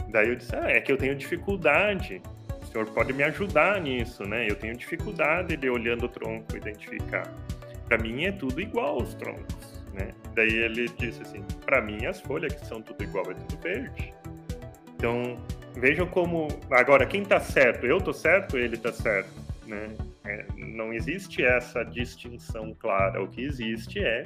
Daí 0.10 0.30
eu 0.30 0.36
disse: 0.36 0.56
Ah, 0.56 0.70
é 0.70 0.80
que 0.80 0.92
eu 0.92 0.98
tenho 0.98 1.16
dificuldade. 1.16 2.22
O 2.62 2.66
senhor 2.72 2.86
pode 2.92 3.12
me 3.14 3.24
ajudar 3.24 3.82
nisso, 3.82 4.24
né? 4.24 4.48
Eu 4.48 4.56
tenho 4.56 4.78
dificuldade 4.78 5.58
de 5.58 5.70
olhando 5.70 6.06
o 6.06 6.10
tronco 6.10 6.56
identificar. 6.56 7.28
Para 7.88 7.98
mim 7.98 8.26
é 8.26 8.32
tudo 8.32 8.62
igual 8.62 9.02
os 9.02 9.16
troncos 9.16 9.69
né? 9.94 10.12
Daí 10.36 10.54
ele 10.54 10.88
disse 10.90 11.22
assim: 11.22 11.44
para 11.66 11.82
mim 11.82 12.06
as 12.06 12.22
folhas 12.22 12.54
que 12.54 12.66
são 12.66 12.82
tudo 12.82 13.04
igual 13.04 13.30
é 13.32 13.34
tudo 13.34 13.62
verde. 13.62 14.14
Então 14.96 15.38
vejam 15.76 16.08
como 16.08 16.48
agora 16.72 17.06
quem 17.06 17.22
está 17.22 17.40
certo, 17.40 17.86
eu 17.86 18.00
tô 18.00 18.14
certo, 18.14 18.58
ele 18.58 18.76
está 18.76 18.92
certo, 18.92 19.32
né? 19.66 19.90
É, 20.26 20.46
não 20.58 20.94
existe 20.94 21.44
essa 21.44 21.84
distinção 21.84 22.74
clara. 22.74 23.24
O 23.24 23.28
que 23.28 23.42
existe 23.42 24.00
é 24.00 24.26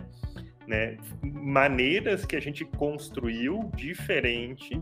né, 0.67 0.97
maneiras 1.21 2.25
que 2.25 2.35
a 2.35 2.41
gente 2.41 2.65
construiu 2.65 3.71
diferente 3.75 4.81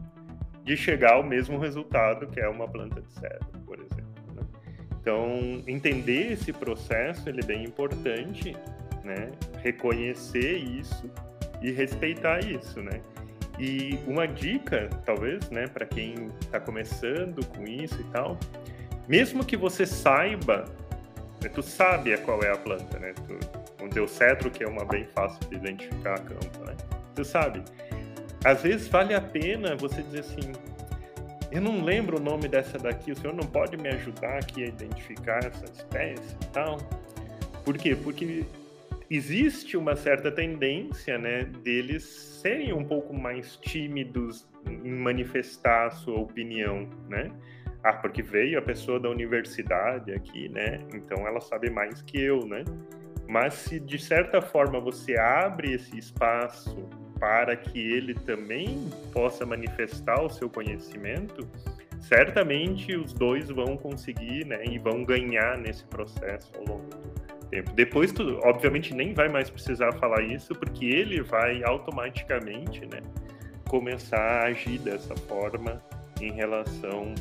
de 0.64 0.78
chegar 0.78 1.14
ao 1.14 1.24
mesmo 1.24 1.58
resultado 1.58 2.28
que 2.28 2.40
é 2.40 2.48
uma 2.48 2.68
planta 2.68 3.02
de 3.02 3.12
cedro, 3.14 3.60
por 3.66 3.80
exemplo. 3.80 4.34
Né? 4.36 4.44
Então 5.00 5.64
entender 5.68 6.34
esse 6.34 6.54
processo 6.54 7.28
ele 7.28 7.42
é 7.42 7.46
bem 7.46 7.64
importante 7.64 8.56
né? 9.12 9.32
Reconhecer 9.62 10.58
isso 10.58 11.10
e 11.62 11.72
respeitar 11.72 12.40
isso, 12.40 12.82
né? 12.82 13.02
E 13.60 14.00
uma 14.08 14.28
dica, 14.28 14.90
talvez, 15.06 15.50
né, 15.50 15.68
para 15.68 15.86
quem 15.86 16.28
está 16.42 16.60
começando 16.60 17.46
com 17.48 17.64
isso 17.64 18.00
e 18.02 18.04
tal, 18.06 18.40
mesmo 19.08 19.46
que 19.46 19.56
você 19.56 19.86
saiba, 19.86 20.66
né, 21.42 21.50
tu 21.50 21.62
sabe 21.62 22.18
qual 22.20 22.42
é 22.44 22.52
a 22.52 22.58
planta, 22.58 22.98
né? 22.98 23.14
Tu, 23.28 23.62
deu 23.94 24.08
cetro, 24.08 24.50
que 24.50 24.64
é 24.64 24.68
uma 24.68 24.86
bem 24.86 25.06
fácil 25.14 25.40
de 25.50 25.56
identificar 25.56 26.16
a 26.16 26.20
campo, 26.20 26.66
né? 26.66 26.76
Você 27.14 27.26
sabe, 27.26 27.62
às 28.44 28.62
vezes 28.62 28.88
vale 28.88 29.14
a 29.14 29.22
pena 29.22 29.76
você 29.76 30.02
dizer 30.02 30.22
assim, 30.22 30.54
eu 31.52 31.62
não 31.62 31.84
lembro 31.84 32.18
o 32.18 32.20
nome 32.20 32.48
dessa 32.48 32.78
daqui, 32.80 33.12
o 33.12 33.16
senhor 33.16 33.36
não 33.36 33.46
pode 33.46 33.76
me 33.78 33.90
ajudar 33.90 34.38
aqui 34.38 34.64
a 34.64 34.68
identificar 34.68 35.44
essa 35.46 35.66
espécie 35.66 36.36
e 36.42 36.46
tal? 36.54 36.78
Por 37.66 37.78
quê? 37.78 37.96
Porque 37.96 38.46
existe 39.16 39.76
uma 39.76 39.94
certa 39.94 40.32
tendência, 40.32 41.18
né, 41.18 41.44
deles 41.44 42.04
serem 42.42 42.72
um 42.72 42.84
pouco 42.84 43.14
mais 43.14 43.58
tímidos 43.58 44.48
em 44.66 44.90
manifestar 44.90 45.88
a 45.88 45.92
sua 45.92 46.18
opinião, 46.18 46.88
né? 47.10 47.30
Ah, 47.84 47.94
porque 47.94 48.22
veio 48.22 48.58
a 48.58 48.62
pessoa 48.62 49.00
da 49.00 49.10
universidade 49.10 50.14
aqui, 50.14 50.48
né? 50.48 50.80
Então 50.94 51.28
ela 51.28 51.42
sabe 51.42 51.70
mais 51.70 52.02
que 52.02 52.22
eu, 52.22 52.46
né? 52.46 52.64
Mas 53.28 53.56
se 53.56 53.80
de 53.80 54.00
certa 54.00 54.42
forma 54.42 54.80
você 54.80 55.18
abre 55.18 55.74
esse 55.74 55.98
espaço 55.98 56.88
para 57.20 57.56
que 57.56 57.80
ele 57.80 58.14
também 58.14 58.90
possa 59.12 59.46
manifestar 59.46 60.24
o 60.24 60.30
seu 60.30 60.50
conhecimento, 60.50 61.48
certamente 62.00 62.96
os 62.96 63.14
dois 63.14 63.50
vão 63.50 63.76
conseguir, 63.78 64.46
né, 64.46 64.64
e 64.66 64.80
vão 64.80 65.04
ganhar 65.04 65.58
nesse 65.58 65.84
processo 65.86 66.52
ao 66.58 66.66
longo 66.66 66.90
do 66.90 67.11
tempo. 67.52 67.72
Depois, 67.74 68.12
tu, 68.12 68.40
obviamente, 68.44 68.94
nem 68.94 69.14
vai 69.14 69.30
mais 69.30 69.50
precisar 69.50 69.92
falar 69.94 70.24
isso, 70.24 70.56
porque 70.56 70.86
ele 70.86 71.22
vai 71.22 71.62
automaticamente, 71.64 72.82
né, 72.88 73.02
começar 73.68 74.18
a 74.18 74.46
agir 74.46 74.80
dessa 74.80 75.16
forma 75.16 75.78
em 76.20 76.32
relação 76.32 77.14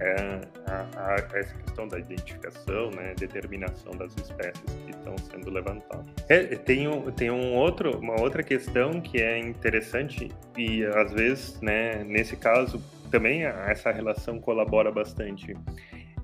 é, 0.00 0.40
a, 0.66 0.86
a, 0.96 1.38
essa 1.38 1.54
questão 1.54 1.86
da 1.86 1.98
identificação, 1.98 2.90
né, 2.90 3.14
determinação 3.16 3.92
das 3.92 4.12
espécies 4.16 4.62
que 4.84 4.90
estão 4.90 5.16
sendo 5.30 5.50
levantadas. 5.50 6.06
É, 6.28 6.42
tem 6.56 6.88
um, 6.88 7.10
tem 7.12 7.30
um 7.30 7.54
outro, 7.54 7.98
uma 7.98 8.20
outra 8.20 8.42
questão 8.42 9.00
que 9.00 9.20
é 9.20 9.38
interessante 9.38 10.30
e 10.56 10.84
às 10.84 11.12
vezes, 11.12 11.60
né, 11.60 12.02
nesse 12.04 12.36
caso 12.36 12.82
também 13.10 13.44
essa 13.44 13.92
relação 13.92 14.40
colabora 14.40 14.90
bastante. 14.90 15.54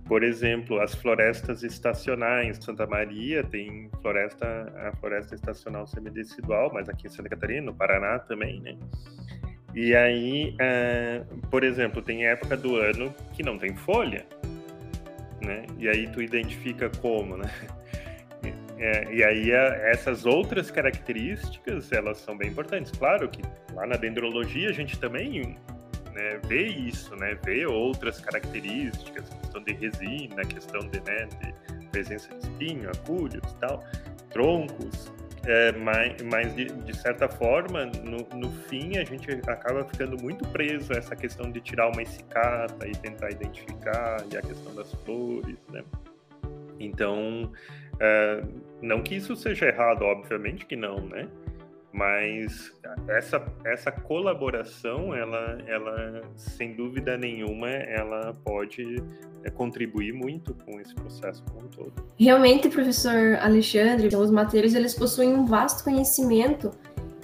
Por 0.08 0.22
exemplo, 0.22 0.80
as 0.80 0.94
florestas 0.94 1.62
estacionais. 1.62 2.58
Santa 2.64 2.86
Maria 2.86 3.44
tem 3.44 3.90
floresta, 4.00 4.72
a 4.88 4.96
floresta 4.96 5.34
estacional 5.34 5.86
semidecidual, 5.86 6.70
mas 6.72 6.88
aqui 6.88 7.06
em 7.06 7.10
Santa 7.10 7.28
Catarina, 7.28 7.66
no 7.66 7.74
Paraná 7.74 8.18
também, 8.18 8.58
né? 8.60 8.76
E 9.74 9.94
aí, 9.94 10.56
uh, 10.56 11.46
por 11.48 11.62
exemplo, 11.62 12.00
tem 12.00 12.26
época 12.26 12.56
do 12.56 12.76
ano 12.76 13.14
que 13.34 13.42
não 13.42 13.58
tem 13.58 13.76
folha, 13.76 14.24
né? 15.42 15.66
E 15.78 15.86
aí 15.86 16.08
tu 16.08 16.22
identifica 16.22 16.90
como, 17.00 17.36
né? 17.36 17.50
É, 18.80 19.12
e 19.12 19.24
aí 19.24 19.50
essas 19.50 20.24
outras 20.24 20.70
características 20.70 21.90
elas 21.90 22.18
são 22.18 22.38
bem 22.38 22.48
importantes. 22.48 22.92
Claro 22.92 23.28
que 23.28 23.42
lá 23.74 23.84
na 23.88 23.96
dendrologia 23.96 24.68
a 24.68 24.72
gente 24.72 24.96
também 25.00 25.56
né, 26.18 26.40
vê 26.48 26.66
isso, 26.66 27.14
né? 27.14 27.38
Vê 27.44 27.64
outras 27.64 28.20
características, 28.20 29.28
questão 29.28 29.62
de 29.62 29.72
resina, 29.72 30.44
questão 30.44 30.80
de, 30.80 31.00
né, 31.00 31.28
de 31.40 31.86
presença 31.86 32.28
de 32.34 32.44
espinho, 32.44 32.90
acúlios 32.90 33.52
tal, 33.60 33.84
troncos, 34.30 35.12
é, 35.46 35.72
mas, 35.72 36.20
mas 36.22 36.54
de, 36.56 36.64
de, 36.66 36.96
certa 36.96 37.28
forma, 37.28 37.86
no, 37.86 38.18
no, 38.36 38.50
fim, 38.64 38.98
a 38.98 39.04
gente 39.04 39.30
acaba 39.46 39.84
ficando 39.84 40.20
muito 40.20 40.46
preso 40.48 40.92
a 40.92 40.96
essa 40.96 41.14
questão 41.14 41.50
de 41.50 41.60
tirar 41.60 41.88
uma 41.88 42.02
escata 42.02 42.86
e 42.86 42.92
tentar 42.92 43.30
identificar, 43.30 44.24
e 44.30 44.36
a 44.36 44.42
questão 44.42 44.74
das 44.74 44.92
flores, 45.04 45.56
né? 45.70 45.84
Então, 46.80 47.50
é, 48.00 48.42
não 48.82 49.02
que 49.02 49.14
isso 49.14 49.36
seja 49.36 49.66
errado, 49.66 50.02
obviamente 50.02 50.66
que 50.66 50.76
não, 50.76 51.00
né? 51.06 51.28
Mas 51.98 52.72
essa, 53.08 53.44
essa 53.64 53.90
colaboração, 53.90 55.12
ela, 55.12 55.58
ela, 55.66 56.22
sem 56.36 56.72
dúvida 56.72 57.18
nenhuma, 57.18 57.68
ela 57.68 58.32
pode 58.44 59.02
é, 59.42 59.50
contribuir 59.50 60.12
muito 60.12 60.54
com 60.64 60.80
esse 60.80 60.94
processo 60.94 61.42
como 61.50 61.66
um 61.66 61.68
todo. 61.68 61.92
Realmente, 62.16 62.68
professor 62.68 63.36
Alexandre, 63.40 64.14
os 64.14 64.30
mateiros, 64.30 64.74
eles 64.74 64.94
possuem 64.94 65.34
um 65.34 65.44
vasto 65.44 65.82
conhecimento 65.82 66.70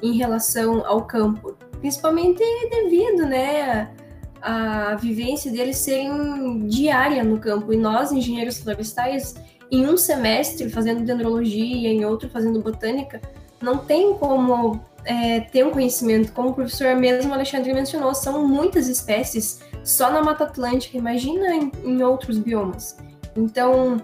em 0.03 0.17
relação 0.17 0.85
ao 0.85 1.07
campo, 1.07 1.57
principalmente 1.79 2.43
devido, 2.69 3.27
né, 3.27 3.95
a 4.43 4.97
vivência 4.97 5.53
deles 5.53 5.77
serem 5.77 6.67
diária 6.67 7.23
no 7.23 7.39
campo, 7.39 7.73
e 7.73 7.77
nós, 7.77 8.11
engenheiros 8.11 8.59
florestais, 8.59 9.37
em 9.71 9.87
um 9.87 9.97
semestre 9.97 10.69
fazendo 10.69 11.05
dendrologia, 11.05 11.89
em 11.89 12.05
outro 12.05 12.29
fazendo 12.29 12.61
botânica, 12.61 13.21
não 13.61 13.79
tem 13.79 14.15
como 14.15 14.81
é, 15.05 15.41
ter 15.41 15.65
um 15.65 15.71
conhecimento, 15.71 16.33
como 16.33 16.51
o 16.51 16.55
professor 16.55 16.95
mesmo 16.97 17.33
Alexandre 17.33 17.73
mencionou, 17.73 18.15
são 18.15 18.47
muitas 18.47 18.89
espécies 18.89 19.61
só 19.83 20.11
na 20.11 20.23
Mata 20.23 20.45
Atlântica, 20.45 20.97
imagina 20.97 21.55
em, 21.55 21.71
em 21.85 22.03
outros 22.03 22.39
biomas. 22.39 22.97
Então, 23.37 24.01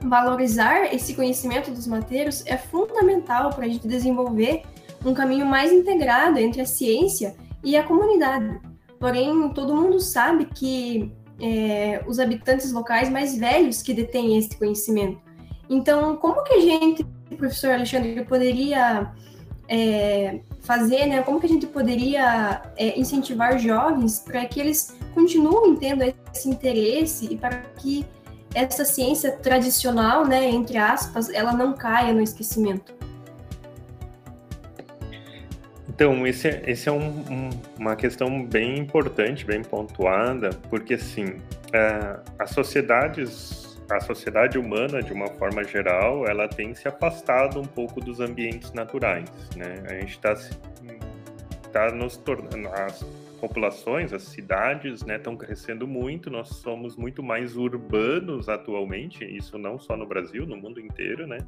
valorizar 0.00 0.92
esse 0.94 1.14
conhecimento 1.14 1.70
dos 1.70 1.86
mateiros 1.86 2.44
é 2.46 2.56
fundamental 2.56 3.50
para 3.50 3.66
a 3.66 3.68
gente 3.68 3.86
desenvolver 3.86 4.62
um 5.04 5.12
caminho 5.14 5.46
mais 5.46 5.72
integrado 5.72 6.38
entre 6.38 6.60
a 6.60 6.66
ciência 6.66 7.34
e 7.62 7.76
a 7.76 7.82
comunidade. 7.82 8.60
Porém, 8.98 9.48
todo 9.50 9.74
mundo 9.74 10.00
sabe 10.00 10.46
que 10.46 11.12
é, 11.40 12.02
os 12.06 12.18
habitantes 12.18 12.72
locais 12.72 13.10
mais 13.10 13.36
velhos 13.36 13.82
que 13.82 13.92
detêm 13.92 14.38
esse 14.38 14.56
conhecimento. 14.56 15.20
Então, 15.68 16.16
como 16.16 16.42
que 16.44 16.54
a 16.54 16.60
gente 16.60 17.04
o 17.32 17.36
professor 17.36 17.70
Alexandre 17.70 18.24
poderia 18.24 19.10
é, 19.68 20.40
fazer, 20.60 21.06
né? 21.06 21.22
Como 21.22 21.40
que 21.40 21.46
a 21.46 21.48
gente 21.48 21.66
poderia 21.66 22.62
é, 22.76 22.98
incentivar 22.98 23.58
jovens 23.58 24.20
para 24.20 24.44
que 24.46 24.60
eles 24.60 24.96
continuem 25.14 25.76
tendo 25.76 26.02
esse 26.32 26.48
interesse 26.48 27.32
e 27.32 27.36
para 27.36 27.58
que 27.76 28.06
essa 28.54 28.84
ciência 28.84 29.32
tradicional, 29.32 30.26
né, 30.26 30.44
entre 30.50 30.76
aspas, 30.76 31.30
ela 31.30 31.52
não 31.52 31.72
caia 31.72 32.12
no 32.12 32.20
esquecimento? 32.20 32.94
Então, 35.88 36.26
esse 36.26 36.48
é, 36.48 36.62
esse 36.66 36.88
é 36.88 36.92
um, 36.92 37.24
um, 37.30 37.50
uma 37.78 37.94
questão 37.94 38.44
bem 38.44 38.78
importante, 38.78 39.44
bem 39.44 39.62
pontuada, 39.62 40.50
porque, 40.68 40.94
assim, 40.94 41.36
é, 41.72 42.18
as 42.38 42.50
sociedades 42.50 43.61
a 43.96 44.00
sociedade 44.00 44.58
humana, 44.58 45.02
de 45.02 45.12
uma 45.12 45.28
forma 45.28 45.62
geral, 45.64 46.26
ela 46.26 46.48
tem 46.48 46.74
se 46.74 46.88
afastado 46.88 47.60
um 47.60 47.64
pouco 47.64 48.00
dos 48.00 48.20
ambientes 48.20 48.72
naturais, 48.72 49.30
né? 49.56 49.82
A 49.88 49.94
gente 49.94 50.12
está 50.12 50.34
tá 51.72 51.90
nos 51.90 52.16
tornando 52.16 52.68
as 52.68 53.02
populações, 53.40 54.12
as 54.12 54.22
cidades, 54.22 55.04
né, 55.04 55.16
estão 55.16 55.36
crescendo 55.36 55.86
muito. 55.86 56.30
Nós 56.30 56.48
somos 56.48 56.96
muito 56.96 57.24
mais 57.24 57.56
urbanos 57.56 58.48
atualmente, 58.48 59.24
isso 59.24 59.58
não 59.58 59.80
só 59.80 59.96
no 59.96 60.06
Brasil, 60.06 60.46
no 60.46 60.56
mundo 60.56 60.78
inteiro, 60.78 61.26
né? 61.26 61.38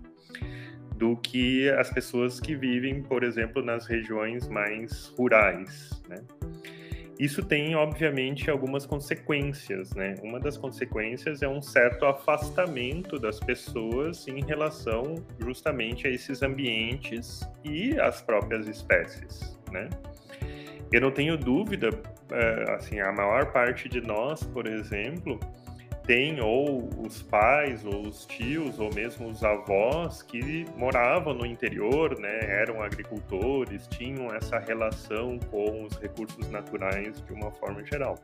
Do 0.96 1.16
que 1.16 1.68
as 1.70 1.90
pessoas 1.90 2.40
que 2.40 2.56
vivem, 2.56 3.00
por 3.02 3.22
exemplo, 3.22 3.62
nas 3.62 3.86
regiões 3.86 4.48
mais 4.48 5.06
rurais, 5.16 6.02
né? 6.08 6.16
Isso 7.18 7.44
tem, 7.44 7.76
obviamente, 7.76 8.50
algumas 8.50 8.84
consequências, 8.84 9.94
né? 9.94 10.16
Uma 10.22 10.40
das 10.40 10.56
consequências 10.56 11.42
é 11.42 11.48
um 11.48 11.62
certo 11.62 12.06
afastamento 12.06 13.18
das 13.18 13.38
pessoas 13.38 14.26
em 14.26 14.44
relação 14.44 15.14
justamente 15.38 16.08
a 16.08 16.10
esses 16.10 16.42
ambientes 16.42 17.48
e 17.64 17.98
às 18.00 18.20
próprias 18.20 18.66
espécies, 18.66 19.56
né? 19.70 19.88
Eu 20.92 21.00
não 21.00 21.10
tenho 21.10 21.36
dúvida, 21.36 21.90
eh, 22.32 22.64
assim, 22.72 23.00
a 23.00 23.12
maior 23.12 23.52
parte 23.52 23.88
de 23.88 24.00
nós, 24.00 24.42
por 24.44 24.66
exemplo, 24.66 25.38
tem 26.06 26.40
ou 26.40 26.88
os 26.98 27.22
pais, 27.22 27.84
ou 27.84 28.02
os 28.02 28.26
tios, 28.26 28.78
ou 28.78 28.92
mesmo 28.94 29.28
os 29.28 29.42
avós 29.42 30.22
que 30.22 30.66
moravam 30.76 31.34
no 31.34 31.46
interior, 31.46 32.18
né, 32.18 32.40
eram 32.42 32.82
agricultores, 32.82 33.86
tinham 33.88 34.32
essa 34.34 34.58
relação 34.58 35.38
com 35.50 35.84
os 35.84 35.96
recursos 35.96 36.50
naturais 36.50 37.22
de 37.22 37.32
uma 37.32 37.50
forma 37.50 37.84
geral. 37.84 38.18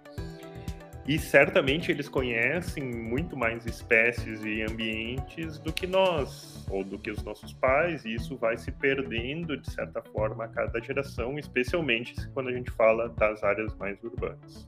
E 1.08 1.18
certamente 1.18 1.90
eles 1.90 2.08
conhecem 2.08 2.84
muito 2.84 3.36
mais 3.36 3.64
espécies 3.64 4.44
e 4.44 4.62
ambientes 4.62 5.58
do 5.58 5.72
que 5.72 5.86
nós, 5.86 6.66
ou 6.70 6.84
do 6.84 6.98
que 6.98 7.10
os 7.10 7.22
nossos 7.24 7.52
pais, 7.54 8.04
e 8.04 8.14
isso 8.14 8.36
vai 8.36 8.58
se 8.58 8.70
perdendo 8.70 9.56
de 9.56 9.70
certa 9.72 10.02
forma 10.02 10.44
a 10.44 10.48
cada 10.48 10.80
geração, 10.80 11.38
especialmente 11.38 12.14
quando 12.32 12.50
a 12.50 12.52
gente 12.52 12.70
fala 12.70 13.08
das 13.08 13.42
áreas 13.42 13.74
mais 13.76 14.00
urbanas 14.04 14.66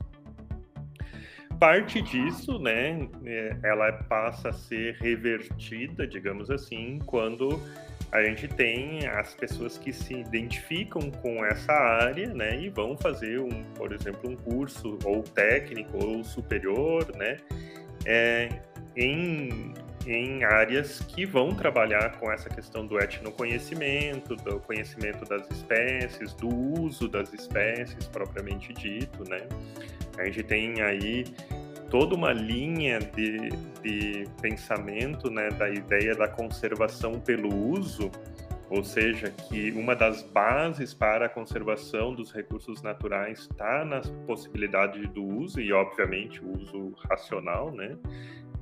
parte 1.63 2.01
disso, 2.01 2.59
né, 2.59 3.07
é, 3.25 3.55
ela 3.63 3.89
passa 3.93 4.49
a 4.49 4.51
ser 4.51 4.95
revertida, 4.95 6.05
digamos 6.05 6.51
assim, 6.51 6.99
quando 7.05 7.57
a 8.11 8.21
gente 8.21 8.49
tem 8.49 9.07
as 9.07 9.33
pessoas 9.33 9.77
que 9.77 9.93
se 9.93 10.13
identificam 10.13 11.09
com 11.09 11.45
essa 11.45 11.71
área, 11.71 12.27
né, 12.33 12.59
e 12.59 12.67
vão 12.67 12.97
fazer 12.97 13.39
um, 13.39 13.63
por 13.75 13.93
exemplo, 13.93 14.29
um 14.29 14.35
curso 14.35 14.99
ou 15.05 15.23
técnico 15.23 16.05
ou 16.05 16.21
superior, 16.21 17.09
né, 17.15 17.37
é, 18.05 18.49
em 18.97 19.73
em 20.05 20.43
áreas 20.43 20.99
que 20.99 21.25
vão 21.25 21.53
trabalhar 21.53 22.17
com 22.19 22.31
essa 22.31 22.49
questão 22.49 22.85
do 22.85 22.99
etnoconhecimento, 22.99 24.35
do 24.35 24.59
conhecimento 24.59 25.25
das 25.25 25.49
espécies, 25.49 26.33
do 26.33 26.47
uso 26.47 27.07
das 27.07 27.33
espécies 27.33 28.07
propriamente 28.07 28.73
dito, 28.73 29.27
né? 29.29 29.47
A 30.17 30.25
gente 30.25 30.43
tem 30.43 30.81
aí 30.81 31.25
toda 31.89 32.15
uma 32.15 32.33
linha 32.33 32.99
de, 32.99 33.49
de 33.81 34.27
pensamento, 34.41 35.29
né, 35.29 35.49
da 35.49 35.69
ideia 35.69 36.15
da 36.15 36.27
conservação 36.27 37.19
pelo 37.19 37.53
uso, 37.53 38.11
ou 38.67 38.83
seja, 38.83 39.29
que 39.29 39.71
uma 39.71 39.95
das 39.95 40.23
bases 40.23 40.91
para 40.91 41.27
a 41.27 41.29
conservação 41.29 42.15
dos 42.15 42.31
recursos 42.31 42.81
naturais 42.81 43.41
está 43.41 43.85
na 43.85 44.01
possibilidade 44.25 45.05
do 45.05 45.23
uso 45.23 45.61
e, 45.61 45.71
obviamente, 45.71 46.43
o 46.43 46.57
uso 46.57 46.95
racional, 47.07 47.71
né, 47.71 47.95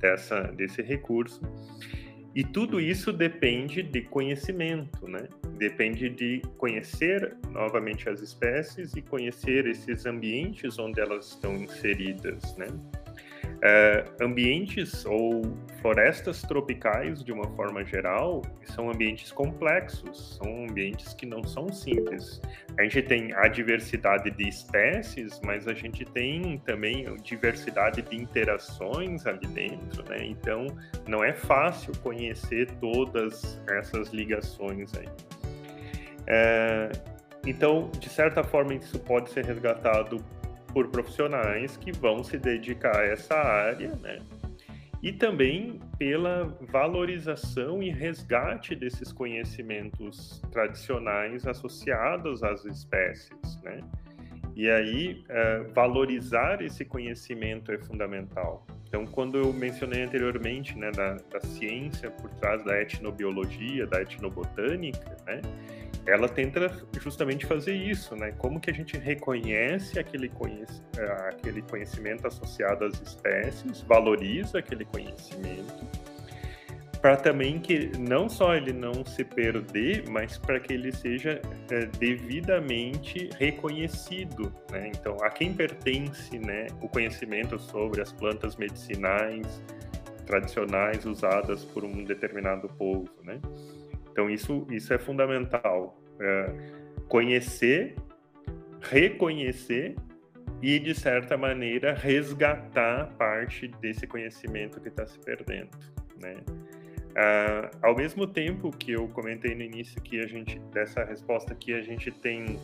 dessa 0.02 0.42
desse 0.42 0.82
recurso. 0.82 1.40
E 2.34 2.42
tudo 2.42 2.80
isso 2.80 3.12
depende 3.12 3.82
de 3.82 4.02
conhecimento, 4.02 5.06
né? 5.06 5.28
Depende 5.58 6.08
de 6.08 6.42
conhecer 6.56 7.36
novamente 7.50 8.08
as 8.08 8.20
espécies 8.20 8.94
e 8.94 9.02
conhecer 9.02 9.66
esses 9.66 10.06
ambientes 10.06 10.78
onde 10.78 11.00
elas 11.00 11.28
estão 11.28 11.54
inseridas, 11.56 12.56
né? 12.56 12.66
É, 13.64 14.04
ambientes 14.20 15.04
ou 15.04 15.42
florestas 15.80 16.42
tropicais, 16.42 17.22
de 17.22 17.32
uma 17.32 17.48
forma 17.54 17.84
geral, 17.84 18.42
são 18.64 18.90
ambientes 18.90 19.30
complexos, 19.30 20.36
são 20.36 20.64
ambientes 20.64 21.14
que 21.14 21.26
não 21.26 21.44
são 21.44 21.72
simples. 21.72 22.40
A 22.78 22.82
gente 22.82 23.02
tem 23.02 23.32
a 23.34 23.48
diversidade 23.48 24.30
de 24.30 24.48
espécies, 24.48 25.40
mas 25.44 25.68
a 25.68 25.74
gente 25.74 26.04
tem 26.04 26.58
também 26.64 27.14
diversidade 27.22 28.02
de 28.02 28.16
interações 28.16 29.26
ali 29.26 29.46
dentro, 29.48 30.02
né? 30.08 30.18
Então, 30.22 30.66
não 31.06 31.22
é 31.22 31.32
fácil 31.32 31.92
conhecer 32.02 32.70
todas 32.80 33.60
essas 33.68 34.08
ligações 34.10 34.92
aí. 34.94 35.08
É, 36.26 36.90
então, 37.46 37.90
de 37.98 38.08
certa 38.08 38.44
forma, 38.44 38.74
isso 38.74 38.98
pode 39.00 39.30
ser 39.30 39.44
resgatado 39.44 40.24
por 40.72 40.88
profissionais 40.88 41.76
que 41.76 41.92
vão 41.92 42.22
se 42.22 42.38
dedicar 42.38 42.96
a 42.96 43.04
essa 43.04 43.34
área, 43.34 43.94
né? 43.96 44.20
E 45.02 45.12
também 45.12 45.80
pela 45.98 46.44
valorização 46.60 47.82
e 47.82 47.90
resgate 47.90 48.74
desses 48.76 49.12
conhecimentos 49.12 50.40
tradicionais 50.52 51.46
associados 51.46 52.42
às 52.44 52.64
espécies, 52.64 53.60
né? 53.62 53.80
E 54.54 54.70
aí, 54.70 55.24
uh, 55.30 55.72
valorizar 55.72 56.60
esse 56.62 56.84
conhecimento 56.84 57.72
é 57.72 57.78
fundamental. 57.78 58.66
Então, 58.86 59.06
quando 59.06 59.38
eu 59.38 59.52
mencionei 59.54 60.02
anteriormente 60.02 60.76
né, 60.78 60.90
da, 60.90 61.14
da 61.14 61.40
ciência 61.40 62.10
por 62.10 62.28
trás 62.34 62.62
da 62.62 62.78
etnobiologia, 62.78 63.86
da 63.86 64.02
etnobotânica, 64.02 65.16
né? 65.26 65.40
Ela 66.06 66.28
tenta 66.28 66.84
justamente 67.00 67.46
fazer 67.46 67.74
isso, 67.74 68.16
né? 68.16 68.32
Como 68.32 68.60
que 68.60 68.70
a 68.70 68.74
gente 68.74 68.98
reconhece 68.98 69.98
aquele, 69.98 70.30
eh, 70.98 71.28
aquele 71.28 71.62
conhecimento 71.62 72.26
associado 72.26 72.84
às 72.84 73.00
espécies, 73.00 73.82
valoriza 73.82 74.58
aquele 74.58 74.84
conhecimento, 74.84 75.86
para 77.00 77.16
também 77.16 77.58
que 77.58 77.90
não 77.98 78.28
só 78.28 78.54
ele 78.54 78.72
não 78.72 79.04
se 79.04 79.24
perder, 79.24 80.08
mas 80.08 80.38
para 80.38 80.60
que 80.60 80.72
ele 80.72 80.92
seja 80.92 81.42
é, 81.70 81.86
devidamente 81.98 83.28
reconhecido, 83.38 84.52
né? 84.70 84.92
Então, 84.94 85.16
a 85.20 85.28
quem 85.28 85.52
pertence, 85.52 86.38
né, 86.38 86.68
o 86.80 86.88
conhecimento 86.88 87.58
sobre 87.58 88.00
as 88.00 88.12
plantas 88.12 88.56
medicinais 88.56 89.62
tradicionais 90.26 91.04
usadas 91.04 91.64
por 91.64 91.84
um 91.84 92.04
determinado 92.04 92.68
povo, 92.68 93.10
né? 93.24 93.40
Então, 94.12 94.30
isso, 94.30 94.66
isso 94.70 94.92
é 94.92 94.98
fundamental. 94.98 95.98
É 96.20 96.82
conhecer, 97.12 97.94
reconhecer 98.80 99.94
e, 100.62 100.78
de 100.78 100.94
certa 100.94 101.36
maneira, 101.36 101.92
resgatar 101.92 103.12
parte 103.18 103.68
desse 103.68 104.06
conhecimento 104.06 104.80
que 104.80 104.88
está 104.88 105.04
se 105.04 105.18
perdendo. 105.18 105.76
Né? 106.18 106.36
Ah, 107.14 107.70
ao 107.82 107.94
mesmo 107.94 108.26
tempo 108.26 108.70
que 108.70 108.92
eu 108.92 109.08
comentei 109.08 109.54
no 109.54 109.60
início 109.60 110.00
que 110.00 110.20
a 110.20 110.26
gente 110.26 110.58
dessa 110.72 111.04
resposta 111.04 111.54
que 111.54 111.74
a 111.74 111.82
gente 111.82 112.10
tem 112.10 112.58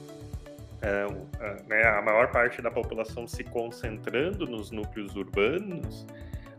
ah, 0.81 1.57
né, 1.69 1.83
a 1.83 2.01
maior 2.01 2.31
parte 2.31 2.63
da 2.63 2.71
população 2.71 3.27
se 3.27 3.45
concentrando 3.45 4.47
nos 4.47 4.71
núcleos 4.71 5.15
urbanos, 5.15 6.07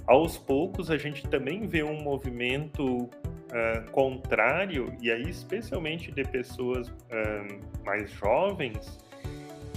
aos 0.06 0.38
poucos 0.38 0.92
a 0.92 0.98
gente 0.98 1.28
também 1.28 1.66
vê 1.66 1.82
um 1.82 2.00
movimento 2.04 3.10
uh, 3.50 3.92
contrário, 3.92 4.94
e 5.02 5.12
aí 5.12 5.30
especialmente 5.30 6.12
de 6.12 6.24
pessoas 6.24 6.88
uh, 6.88 7.84
mais 7.86 8.12
jovens 8.12 9.00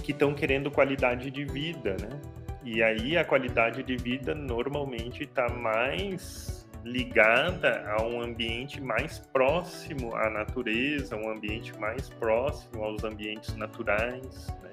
que 0.03 0.11
estão 0.11 0.33
querendo 0.33 0.69
qualidade 0.69 1.31
de 1.31 1.45
vida, 1.45 1.95
né? 2.01 2.19
E 2.63 2.81
aí 2.81 3.17
a 3.17 3.25
qualidade 3.25 3.83
de 3.83 3.97
vida 3.97 4.33
normalmente 4.33 5.23
está 5.23 5.49
mais 5.49 6.65
ligada 6.83 7.85
a 7.89 8.03
um 8.03 8.21
ambiente 8.21 8.81
mais 8.81 9.19
próximo 9.19 10.15
à 10.15 10.29
natureza, 10.29 11.15
um 11.15 11.29
ambiente 11.29 11.77
mais 11.79 12.09
próximo 12.09 12.83
aos 12.83 13.03
ambientes 13.03 13.55
naturais, 13.55 14.47
né? 14.61 14.71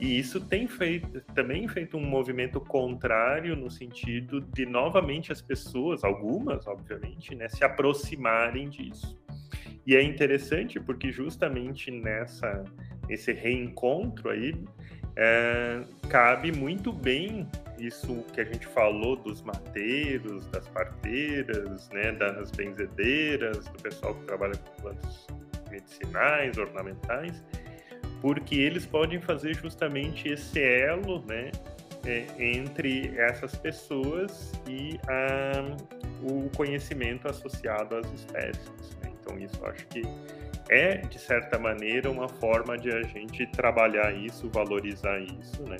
E 0.00 0.18
isso 0.18 0.40
tem 0.40 0.68
feito, 0.68 1.20
também 1.34 1.66
feito 1.66 1.96
um 1.96 2.04
movimento 2.04 2.60
contrário 2.60 3.56
no 3.56 3.70
sentido 3.70 4.40
de 4.40 4.64
novamente 4.64 5.32
as 5.32 5.42
pessoas, 5.42 6.04
algumas, 6.04 6.66
obviamente, 6.66 7.34
né, 7.34 7.48
se 7.48 7.64
aproximarem 7.64 8.68
disso. 8.68 9.18
E 9.84 9.96
é 9.96 10.02
interessante 10.02 10.78
porque 10.78 11.10
justamente 11.10 11.90
nessa 11.90 12.64
esse 13.08 13.32
reencontro 13.32 14.28
aí 14.28 14.54
é, 15.16 15.82
cabe 16.08 16.52
muito 16.52 16.92
bem 16.92 17.48
isso 17.78 18.24
que 18.32 18.40
a 18.40 18.44
gente 18.44 18.66
falou 18.66 19.16
dos 19.16 19.42
mateiros, 19.42 20.46
das 20.48 20.68
parteiras, 20.68 21.88
né, 21.90 22.12
das 22.12 22.50
benzedeiras, 22.50 23.66
do 23.66 23.82
pessoal 23.82 24.14
que 24.14 24.26
trabalha 24.26 24.56
com 24.56 24.82
plantas 24.82 25.26
medicinais, 25.70 26.56
ornamentais, 26.56 27.42
porque 28.20 28.56
eles 28.56 28.86
podem 28.86 29.20
fazer 29.20 29.54
justamente 29.54 30.28
esse 30.28 30.60
elo, 30.62 31.24
né, 31.26 31.50
é, 32.04 32.26
entre 32.38 33.12
essas 33.16 33.54
pessoas 33.56 34.52
e 34.68 34.98
a, 35.08 35.76
o 36.22 36.48
conhecimento 36.56 37.28
associado 37.28 37.96
às 37.96 38.12
espécies. 38.12 38.96
Né? 39.02 39.12
Então, 39.20 39.38
isso 39.38 39.64
acho 39.66 39.86
que 39.86 40.02
é, 40.68 40.98
de 40.98 41.18
certa 41.18 41.58
maneira, 41.58 42.10
uma 42.10 42.28
forma 42.28 42.76
de 42.76 42.90
a 42.90 43.02
gente 43.02 43.46
trabalhar 43.46 44.12
isso, 44.14 44.48
valorizar 44.48 45.18
isso. 45.18 45.62
Né? 45.62 45.78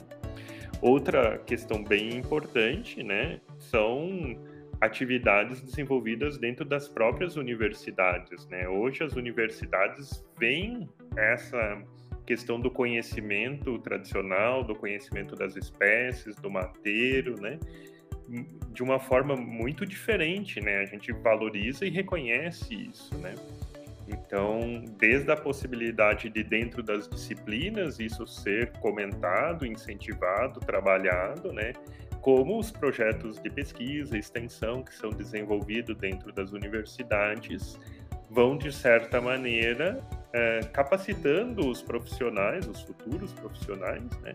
Outra 0.80 1.38
questão 1.38 1.82
bem 1.82 2.16
importante 2.16 3.02
né, 3.02 3.40
são 3.58 4.36
atividades 4.80 5.60
desenvolvidas 5.60 6.38
dentro 6.38 6.64
das 6.64 6.88
próprias 6.88 7.36
universidades. 7.36 8.46
Né? 8.48 8.68
Hoje, 8.68 9.04
as 9.04 9.14
universidades 9.14 10.24
veem 10.38 10.88
essa 11.16 11.82
questão 12.28 12.60
do 12.60 12.70
conhecimento 12.70 13.78
tradicional, 13.78 14.62
do 14.62 14.74
conhecimento 14.74 15.34
das 15.34 15.56
espécies, 15.56 16.36
do 16.36 16.50
mateiro, 16.50 17.40
né? 17.40 17.58
De 18.70 18.82
uma 18.82 19.00
forma 19.00 19.34
muito 19.34 19.86
diferente, 19.86 20.60
né? 20.60 20.80
A 20.80 20.84
gente 20.84 21.10
valoriza 21.10 21.86
e 21.86 21.88
reconhece 21.88 22.74
isso, 22.74 23.16
né? 23.16 23.34
Então, 24.06 24.84
desde 24.98 25.30
a 25.32 25.36
possibilidade 25.36 26.28
de 26.28 26.42
dentro 26.42 26.82
das 26.82 27.08
disciplinas 27.08 27.98
isso 27.98 28.26
ser 28.26 28.72
comentado, 28.72 29.64
incentivado, 29.64 30.60
trabalhado, 30.60 31.50
né? 31.50 31.72
Como 32.20 32.58
os 32.58 32.70
projetos 32.70 33.40
de 33.40 33.48
pesquisa 33.48 34.18
extensão 34.18 34.82
que 34.82 34.94
são 34.94 35.08
desenvolvidos 35.08 35.96
dentro 35.96 36.30
das 36.30 36.52
universidades 36.52 37.80
vão 38.28 38.58
de 38.58 38.70
certa 38.70 39.18
maneira 39.18 40.06
é, 40.32 40.60
capacitando 40.72 41.68
os 41.68 41.82
profissionais, 41.82 42.66
os 42.68 42.82
futuros 42.82 43.32
profissionais, 43.32 44.02
né, 44.22 44.34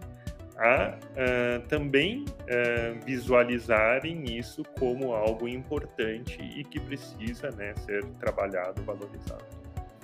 a 0.58 0.96
é, 1.16 1.60
também 1.68 2.26
é, 2.48 2.94
visualizarem 3.06 4.24
isso 4.38 4.64
como 4.80 5.14
algo 5.14 5.48
importante 5.48 6.38
e 6.42 6.64
que 6.64 6.80
precisa 6.80 7.50
né, 7.52 7.74
ser 7.86 8.04
trabalhado, 8.20 8.84
valorizado. 8.84 9.44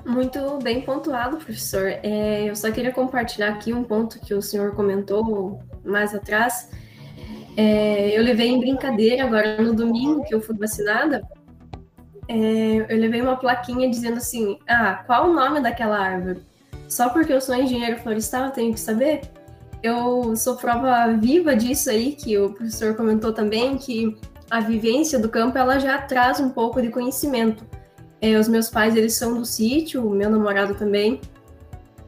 Muito 0.05 0.57
bem 0.59 0.81
pontuado, 0.81 1.37
professor. 1.37 1.87
É, 1.87 2.49
eu 2.49 2.55
só 2.55 2.71
queria 2.71 2.91
compartilhar 2.91 3.49
aqui 3.49 3.73
um 3.73 3.83
ponto 3.83 4.19
que 4.19 4.33
o 4.33 4.41
senhor 4.41 4.73
comentou 4.73 5.61
mais 5.83 6.15
atrás. 6.15 6.71
Eu 8.15 8.23
levei 8.23 8.47
em 8.47 8.57
brincadeira 8.57 9.25
agora 9.25 9.61
no 9.61 9.75
domingo 9.75 10.23
que 10.23 10.33
eu 10.33 10.39
fui 10.39 10.55
vacinada 10.55 11.21
é, 12.29 12.85
eu 12.87 12.97
levei 12.99 13.21
uma 13.21 13.35
plaquinha 13.35 13.89
dizendo 13.89 14.17
assim: 14.17 14.59
ah, 14.67 15.03
qual 15.07 15.31
o 15.31 15.33
nome 15.33 15.59
daquela 15.59 15.97
árvore? 15.97 16.45
Só 16.87 17.09
porque 17.09 17.33
eu 17.33 17.41
sou 17.41 17.55
engenheiro 17.55 17.99
florestal, 17.99 18.45
eu 18.45 18.51
tenho 18.51 18.71
que 18.71 18.79
saber? 18.79 19.21
Eu 19.81 20.35
sou 20.35 20.55
prova 20.55 21.07
viva 21.13 21.55
disso 21.55 21.89
aí, 21.89 22.11
que 22.11 22.37
o 22.37 22.51
professor 22.51 22.95
comentou 22.95 23.33
também, 23.33 23.77
que 23.77 24.15
a 24.49 24.59
vivência 24.59 25.17
do 25.17 25.27
campo 25.27 25.57
ela 25.57 25.79
já 25.79 25.97
traz 25.97 26.39
um 26.39 26.49
pouco 26.49 26.79
de 26.79 26.89
conhecimento. 26.89 27.65
É, 28.21 28.37
os 28.37 28.47
meus 28.47 28.69
pais 28.69 28.95
eles 28.95 29.15
são 29.15 29.33
do 29.33 29.45
sítio, 29.45 30.05
o 30.05 30.11
meu 30.11 30.29
namorado 30.29 30.75
também 30.75 31.19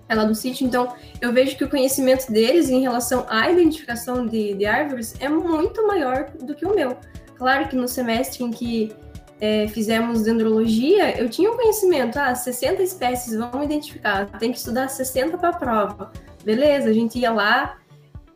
é 0.07 0.13
lá 0.13 0.25
do 0.25 0.35
sítio, 0.35 0.67
então 0.67 0.93
eu 1.21 1.31
vejo 1.31 1.55
que 1.55 1.63
o 1.63 1.69
conhecimento 1.69 2.29
deles 2.31 2.69
em 2.69 2.81
relação 2.81 3.25
à 3.29 3.49
identificação 3.49 4.27
de, 4.27 4.53
de 4.53 4.65
árvores 4.65 5.15
é 5.19 5.29
muito 5.29 5.87
maior 5.87 6.29
do 6.41 6.53
que 6.53 6.65
o 6.65 6.75
meu. 6.75 6.97
Claro 7.37 7.69
que 7.69 7.75
no 7.77 7.87
semestre 7.87 8.43
em 8.43 8.51
que 8.51 8.93
é, 9.41 9.67
fizemos 9.67 10.21
dendrologia, 10.21 11.19
eu 11.19 11.27
tinha 11.27 11.51
um 11.51 11.57
conhecimento, 11.57 12.17
ah, 12.17 12.35
60 12.35 12.83
espécies, 12.83 13.35
vamos 13.35 13.65
identificar, 13.65 14.27
tem 14.37 14.51
que 14.51 14.59
estudar 14.59 14.87
60 14.87 15.35
para 15.37 15.49
a 15.49 15.53
prova. 15.53 16.11
Beleza, 16.45 16.89
a 16.89 16.93
gente 16.93 17.17
ia 17.17 17.31
lá, 17.31 17.81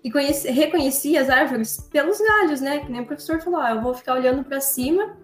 e 0.04 0.12
conheci, 0.12 0.52
reconhecia 0.52 1.22
as 1.22 1.30
árvores 1.30 1.88
pelos 1.92 2.20
galhos, 2.20 2.62
né? 2.62 2.80
Que 2.80 2.92
nem 2.92 3.02
o 3.02 3.06
professor 3.08 3.42
falou, 3.42 3.60
ah, 3.60 3.72
eu 3.72 3.82
vou 3.82 3.94
ficar 3.94 4.14
olhando 4.14 4.44
para 4.44 4.60
cima 4.60 5.16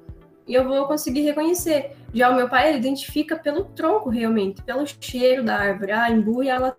e 0.47 0.55
eu 0.55 0.67
vou 0.67 0.87
conseguir 0.87 1.21
reconhecer. 1.21 1.95
Já 2.11 2.31
o 2.31 2.35
meu 2.35 2.49
pai, 2.49 2.69
ele 2.69 2.79
identifica 2.79 3.35
pelo 3.35 3.65
tronco 3.65 4.09
realmente, 4.09 4.61
pelo 4.63 4.83
cheiro 4.99 5.43
da 5.43 5.55
árvore. 5.55 5.91
Ah, 5.91 6.09
embuia, 6.09 6.53
ela 6.53 6.77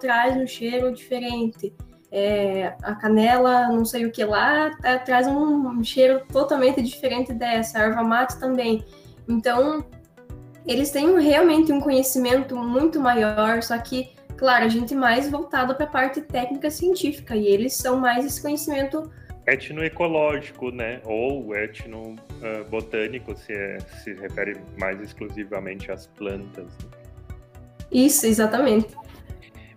traz 0.00 0.34
um 0.34 0.46
cheiro 0.46 0.92
diferente. 0.94 1.74
É, 2.12 2.74
a 2.82 2.94
canela, 2.94 3.68
não 3.68 3.86
sei 3.86 4.04
o 4.04 4.12
que 4.12 4.22
lá, 4.22 4.76
tá, 4.82 4.98
traz 4.98 5.26
um, 5.26 5.82
cheiro 5.82 6.20
totalmente 6.30 6.82
diferente 6.82 7.32
dessa. 7.32 7.78
A 7.78 7.82
erva 7.82 8.02
mate 8.02 8.38
também. 8.38 8.84
Então, 9.26 9.84
eles 10.66 10.90
têm 10.90 11.18
realmente 11.18 11.72
um 11.72 11.80
conhecimento 11.80 12.54
muito 12.54 13.00
maior, 13.00 13.62
só 13.62 13.78
que 13.78 14.12
Claro, 14.42 14.64
a 14.64 14.68
gente 14.68 14.92
mais 14.92 15.30
voltado 15.30 15.72
para 15.76 15.84
a 15.84 15.88
parte 15.88 16.20
técnica 16.20 16.68
científica 16.68 17.36
e 17.36 17.46
eles 17.46 17.74
são 17.74 18.00
mais 18.00 18.24
esse 18.24 18.42
conhecimento 18.42 19.08
etnoecológico, 19.46 20.72
né? 20.72 21.00
Ou 21.04 21.54
etnobotânico, 21.54 23.30
uh, 23.30 23.36
se, 23.36 23.52
é, 23.52 23.78
se 24.02 24.14
refere 24.14 24.56
mais 24.76 25.00
exclusivamente 25.00 25.92
às 25.92 26.08
plantas. 26.08 26.64
Né? 26.64 26.90
Isso, 27.92 28.26
exatamente. 28.26 28.88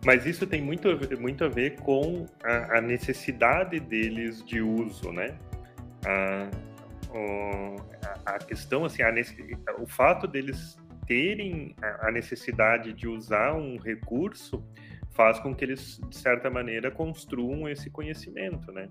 Mas 0.05 0.25
isso 0.25 0.45
tem 0.45 0.61
muito, 0.61 0.87
muito 1.19 1.43
a 1.43 1.49
ver 1.49 1.79
com 1.79 2.27
a, 2.43 2.77
a 2.77 2.81
necessidade 2.81 3.79
deles 3.79 4.45
de 4.45 4.61
uso, 4.61 5.11
né? 5.11 5.35
A, 6.05 6.49
a, 8.25 8.35
a 8.35 8.37
questão, 8.37 8.85
assim, 8.85 9.01
o 9.79 9.87
fato 9.87 10.27
deles 10.27 10.77
terem 11.07 11.75
a 12.01 12.11
necessidade 12.11 12.93
de 12.93 13.07
usar 13.07 13.53
um 13.55 13.77
recurso 13.77 14.63
faz 15.11 15.39
com 15.39 15.55
que 15.55 15.63
eles, 15.63 15.99
de 16.09 16.17
certa 16.17 16.49
maneira, 16.49 16.91
construam 16.91 17.67
esse 17.67 17.89
conhecimento, 17.89 18.71
né? 18.71 18.87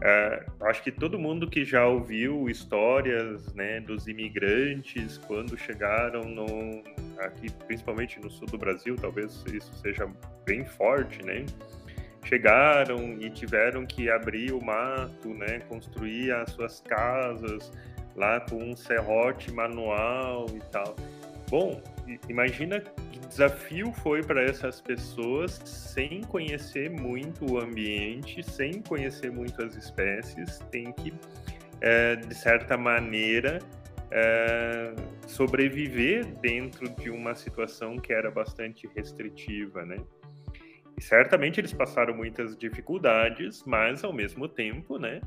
Uh, 0.00 0.64
acho 0.64 0.82
que 0.82 0.90
todo 0.90 1.18
mundo 1.18 1.46
que 1.46 1.62
já 1.62 1.86
ouviu 1.86 2.48
histórias 2.48 3.52
né, 3.52 3.80
dos 3.80 4.08
imigrantes 4.08 5.18
quando 5.18 5.58
chegaram 5.58 6.22
no, 6.22 6.82
aqui, 7.18 7.50
principalmente 7.66 8.18
no 8.18 8.30
sul 8.30 8.46
do 8.46 8.56
Brasil, 8.56 8.96
talvez 8.96 9.44
isso 9.52 9.74
seja 9.74 10.08
bem 10.46 10.64
forte, 10.64 11.22
né? 11.22 11.44
Chegaram 12.24 13.18
e 13.20 13.28
tiveram 13.28 13.84
que 13.84 14.10
abrir 14.10 14.52
o 14.52 14.64
mato, 14.64 15.28
né, 15.34 15.60
construir 15.68 16.32
as 16.32 16.50
suas 16.52 16.80
casas 16.80 17.70
lá 18.16 18.40
com 18.40 18.56
um 18.56 18.76
serrote 18.76 19.52
manual 19.52 20.46
e 20.54 20.60
tal. 20.70 20.96
Bom, 21.50 21.82
imagina 22.28 22.80
que 22.80 23.20
desafio 23.30 23.92
foi 23.92 24.22
para 24.22 24.42
essas 24.42 24.80
pessoas 24.80 25.60
sem 25.64 26.22
conhecer 26.22 26.90
muito 26.90 27.52
o 27.52 27.58
ambiente, 27.60 28.42
sem 28.42 28.82
conhecer 28.82 29.30
muito 29.30 29.62
as 29.62 29.76
espécies, 29.76 30.58
tem 30.70 30.92
que, 30.92 31.12
é, 31.80 32.16
de 32.16 32.34
certa 32.34 32.76
maneira, 32.76 33.60
é, 34.10 34.94
sobreviver 35.26 36.26
dentro 36.40 36.88
de 36.88 37.10
uma 37.10 37.34
situação 37.34 37.96
que 37.96 38.12
era 38.12 38.30
bastante 38.30 38.88
restritiva, 38.94 39.84
né? 39.84 39.96
E 40.98 41.02
certamente 41.02 41.60
eles 41.60 41.72
passaram 41.72 42.14
muitas 42.14 42.56
dificuldades, 42.56 43.62
mas 43.64 44.04
ao 44.04 44.12
mesmo 44.12 44.48
tempo, 44.48 44.98
né, 44.98 45.20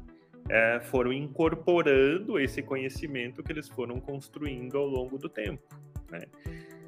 é, 0.49 0.79
foram 0.81 1.11
incorporando 1.11 2.39
esse 2.39 2.61
conhecimento 2.61 3.41
que 3.41 3.51
eles 3.51 3.69
foram 3.69 3.99
construindo 3.99 4.77
ao 4.77 4.85
longo 4.85 5.17
do 5.17 5.29
tempo. 5.29 5.63
Né? 6.11 6.21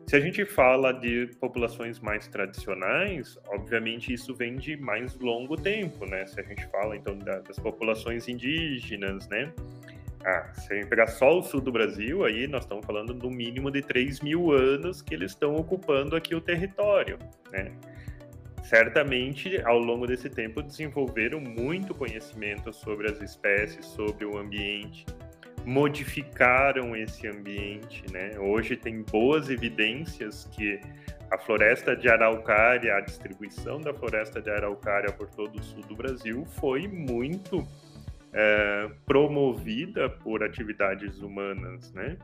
Se 0.07 0.15
a 0.15 0.19
gente 0.19 0.45
fala 0.45 0.91
de 0.91 1.31
populações 1.39 1.99
mais 1.99 2.27
tradicionais, 2.27 3.39
obviamente 3.47 4.13
isso 4.13 4.35
vem 4.35 4.55
de 4.55 4.77
mais 4.77 5.15
longo 5.15 5.57
tempo, 5.57 6.05
né? 6.05 6.27
Se 6.27 6.39
a 6.39 6.43
gente 6.43 6.65
fala 6.67 6.95
então 6.95 7.17
das 7.17 7.57
populações 7.57 8.27
indígenas, 8.27 9.27
né? 9.29 9.51
Ah, 10.23 10.53
se 10.53 10.73
a 10.73 10.75
gente 10.75 10.87
pegar 10.87 11.07
só 11.07 11.39
o 11.39 11.41
sul 11.41 11.59
do 11.59 11.71
Brasil, 11.71 12.23
aí 12.23 12.47
nós 12.47 12.63
estamos 12.63 12.85
falando 12.85 13.15
no 13.15 13.31
mínimo 13.31 13.71
de 13.71 13.81
3 13.81 14.19
mil 14.21 14.51
anos 14.51 15.01
que 15.01 15.15
eles 15.15 15.31
estão 15.31 15.55
ocupando 15.55 16.15
aqui 16.15 16.35
o 16.35 16.41
território, 16.41 17.17
né? 17.51 17.71
Certamente, 18.63 19.59
ao 19.61 19.77
longo 19.79 20.05
desse 20.05 20.29
tempo, 20.29 20.61
desenvolveram 20.61 21.39
muito 21.39 21.93
conhecimento 21.93 22.71
sobre 22.73 23.09
as 23.09 23.21
espécies, 23.21 23.85
sobre 23.85 24.25
o 24.25 24.37
ambiente, 24.37 25.05
modificaram 25.65 26.95
esse 26.95 27.27
ambiente, 27.27 28.03
né? 28.11 28.37
Hoje 28.39 28.75
tem 28.75 29.01
boas 29.01 29.49
evidências 29.49 30.47
que 30.51 30.79
a 31.31 31.37
floresta 31.37 31.95
de 31.95 32.07
araucária, 32.07 32.95
a 32.95 33.01
distribuição 33.01 33.81
da 33.81 33.93
floresta 33.93 34.41
de 34.41 34.49
araucária 34.49 35.11
por 35.11 35.27
todo 35.27 35.59
o 35.59 35.63
sul 35.63 35.81
do 35.83 35.95
Brasil 35.95 36.45
foi 36.45 36.87
muito 36.87 37.67
é, 38.31 38.89
promovida 39.05 40.09
por 40.09 40.43
atividades 40.43 41.19
humanas, 41.19 41.91
né? 41.93 42.17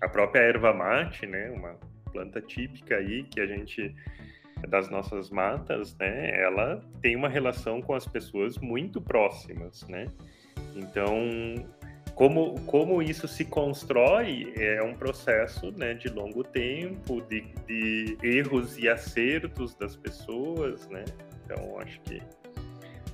A 0.00 0.08
própria 0.08 0.40
erva 0.40 0.72
mate, 0.72 1.26
né? 1.26 1.50
Uma 1.50 1.76
planta 2.10 2.40
típica 2.40 2.96
aí 2.96 3.24
que 3.24 3.40
a 3.40 3.46
gente 3.46 3.94
das 4.68 4.88
nossas 4.88 5.30
matas, 5.30 5.96
né? 5.98 6.40
Ela 6.40 6.82
tem 7.02 7.16
uma 7.16 7.28
relação 7.28 7.82
com 7.82 7.94
as 7.94 8.06
pessoas 8.06 8.56
muito 8.58 9.00
próximas, 9.00 9.86
né? 9.88 10.06
Então, 10.74 11.14
como, 12.14 12.60
como 12.66 13.02
isso 13.02 13.26
se 13.26 13.44
constrói 13.44 14.52
é 14.56 14.82
um 14.82 14.94
processo 14.94 15.72
né, 15.72 15.94
de 15.94 16.08
longo 16.08 16.44
tempo, 16.44 17.20
de, 17.22 17.42
de 17.66 18.16
erros 18.22 18.78
e 18.78 18.88
acertos 18.88 19.74
das 19.74 19.96
pessoas, 19.96 20.88
né? 20.88 21.04
Então, 21.44 21.78
acho 21.80 22.00
que 22.02 22.22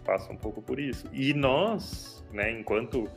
passa 0.05 0.33
um 0.33 0.37
pouco 0.37 0.61
por 0.61 0.79
isso. 0.79 1.07
E 1.13 1.33
nós, 1.33 2.25
né, 2.33 2.51
enquanto 2.51 3.09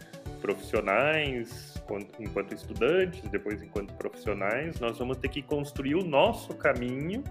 profissionais, 0.42 1.74
enquanto 2.20 2.54
estudantes, 2.54 3.22
depois 3.30 3.62
enquanto 3.62 3.94
profissionais, 3.94 4.80
nós 4.80 4.98
vamos 4.98 5.18
ter 5.18 5.30
que 5.30 5.42
construir 5.42 5.96
o 5.96 6.04
nosso 6.04 6.54
caminho 6.56 7.24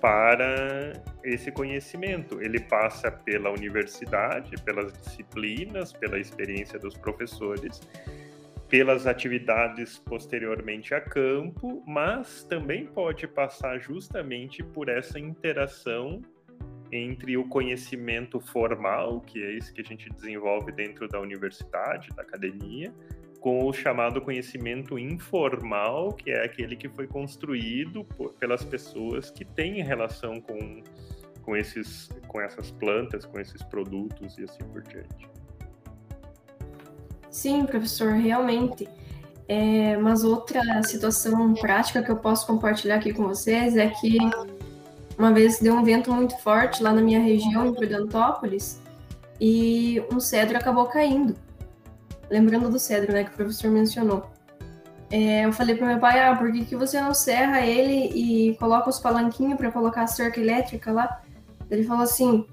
para 0.00 0.92
esse 1.22 1.50
conhecimento. 1.50 2.40
Ele 2.40 2.60
passa 2.60 3.10
pela 3.10 3.50
universidade, 3.50 4.56
pelas 4.62 4.92
disciplinas, 4.98 5.92
pela 5.92 6.18
experiência 6.18 6.78
dos 6.78 6.96
professores, 6.96 7.80
pelas 8.68 9.06
atividades 9.06 9.98
posteriormente 9.98 10.94
a 10.94 11.00
campo, 11.00 11.82
mas 11.86 12.44
também 12.44 12.86
pode 12.86 13.26
passar 13.28 13.78
justamente 13.78 14.62
por 14.62 14.88
essa 14.88 15.18
interação 15.18 16.20
entre 16.90 17.36
o 17.36 17.48
conhecimento 17.48 18.40
formal, 18.40 19.20
que 19.20 19.42
é 19.42 19.56
esse 19.56 19.72
que 19.72 19.80
a 19.80 19.84
gente 19.84 20.08
desenvolve 20.10 20.70
dentro 20.72 21.08
da 21.08 21.20
universidade, 21.20 22.08
da 22.14 22.22
academia, 22.22 22.92
com 23.44 23.66
o 23.66 23.74
chamado 23.74 24.22
conhecimento 24.22 24.98
informal, 24.98 26.14
que 26.14 26.30
é 26.30 26.46
aquele 26.46 26.74
que 26.74 26.88
foi 26.88 27.06
construído 27.06 28.02
por, 28.02 28.32
pelas 28.32 28.64
pessoas 28.64 29.30
que 29.30 29.44
têm 29.44 29.82
relação 29.82 30.40
com, 30.40 30.82
com, 31.42 31.54
esses, 31.54 32.08
com 32.26 32.40
essas 32.40 32.70
plantas, 32.70 33.26
com 33.26 33.38
esses 33.38 33.62
produtos 33.64 34.38
e 34.38 34.44
assim 34.44 34.64
por 34.72 34.80
diante. 34.80 35.28
Sim, 37.28 37.66
professor, 37.66 38.12
realmente. 38.12 38.88
É, 39.46 39.94
mas 39.98 40.24
outra 40.24 40.82
situação 40.82 41.52
prática 41.52 42.02
que 42.02 42.10
eu 42.10 42.16
posso 42.16 42.46
compartilhar 42.46 42.94
aqui 42.94 43.12
com 43.12 43.28
vocês 43.28 43.76
é 43.76 43.90
que 43.90 44.16
uma 45.18 45.34
vez 45.34 45.60
deu 45.60 45.74
um 45.74 45.84
vento 45.84 46.10
muito 46.10 46.34
forte 46.38 46.82
lá 46.82 46.94
na 46.94 47.02
minha 47.02 47.20
região, 47.20 47.66
em 47.66 47.74
Prudentópolis, 47.74 48.80
e 49.38 50.02
um 50.10 50.18
cedro 50.18 50.56
acabou 50.56 50.86
caindo 50.86 51.43
lembrando 52.30 52.68
do 52.68 52.78
cedro, 52.78 53.12
né, 53.12 53.24
que 53.24 53.30
o 53.30 53.34
professor 53.34 53.70
mencionou. 53.70 54.30
É, 55.10 55.44
eu 55.44 55.52
falei 55.52 55.76
para 55.76 55.86
meu 55.86 55.98
pai, 55.98 56.20
ah, 56.20 56.34
por 56.34 56.50
que, 56.50 56.64
que 56.64 56.74
você 56.74 57.00
não 57.00 57.14
serra 57.14 57.60
ele 57.60 58.10
e 58.14 58.56
coloca 58.56 58.90
os 58.90 58.98
palanquinhos 58.98 59.56
para 59.56 59.70
colocar 59.70 60.02
a 60.02 60.06
cerca 60.06 60.40
elétrica 60.40 60.90
lá? 60.90 61.22
Ele 61.70 61.84
falou 61.84 62.02
assim, 62.02 62.46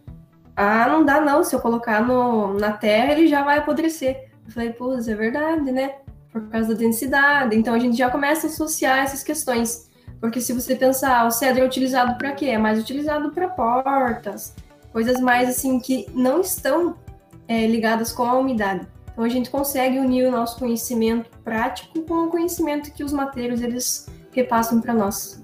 ah, 0.56 0.88
não 0.88 1.04
dá 1.04 1.20
não, 1.22 1.44
se 1.44 1.56
eu 1.56 1.60
colocar 1.60 2.06
no, 2.06 2.54
na 2.54 2.74
terra 2.74 3.14
ele 3.14 3.28
já 3.28 3.44
vai 3.44 3.58
apodrecer. 3.58 4.30
Eu 4.46 4.52
falei, 4.52 4.74
pô, 4.74 4.94
é 4.94 5.16
verdade, 5.16 5.72
né? 5.72 5.96
Por 6.32 6.48
causa 6.50 6.70
da 6.70 6.76
densidade. 6.76 7.56
Então 7.56 7.74
a 7.74 7.80
gente 7.80 7.98
já 7.98 8.10
começa 8.10 8.48
a 8.48 8.50
associar 8.50 9.00
essas 9.00 9.24
questões. 9.24 9.90
Porque 10.20 10.40
se 10.40 10.54
você 10.54 10.76
pensar, 10.76 11.26
o 11.26 11.32
cedro 11.32 11.64
é 11.64 11.66
utilizado 11.66 12.16
para 12.18 12.32
quê? 12.34 12.48
É 12.48 12.58
mais 12.58 12.80
utilizado 12.80 13.32
para 13.32 13.48
portas, 13.48 14.56
coisas 14.94 15.20
mais 15.20 15.50
assim 15.50 15.80
que 15.80 16.08
não 16.14 16.42
estão 16.42 16.96
é, 17.48 17.66
ligadas 17.66 18.12
com 18.12 18.24
a 18.24 18.38
umidade. 18.38 18.88
Então 19.12 19.24
a 19.24 19.30
gente 19.30 19.50
consegue 19.50 20.00
unir 20.00 20.28
o 20.28 20.32
nosso 20.32 20.58
conhecimento 20.58 21.30
prático 21.44 22.02
com 22.04 22.26
o 22.26 22.30
conhecimento 22.30 22.92
que 22.94 23.04
os 23.04 23.12
mateiros 23.12 23.62
eles 23.62 24.08
repassam 24.32 24.80
para 24.80 24.94
nós. 24.94 25.42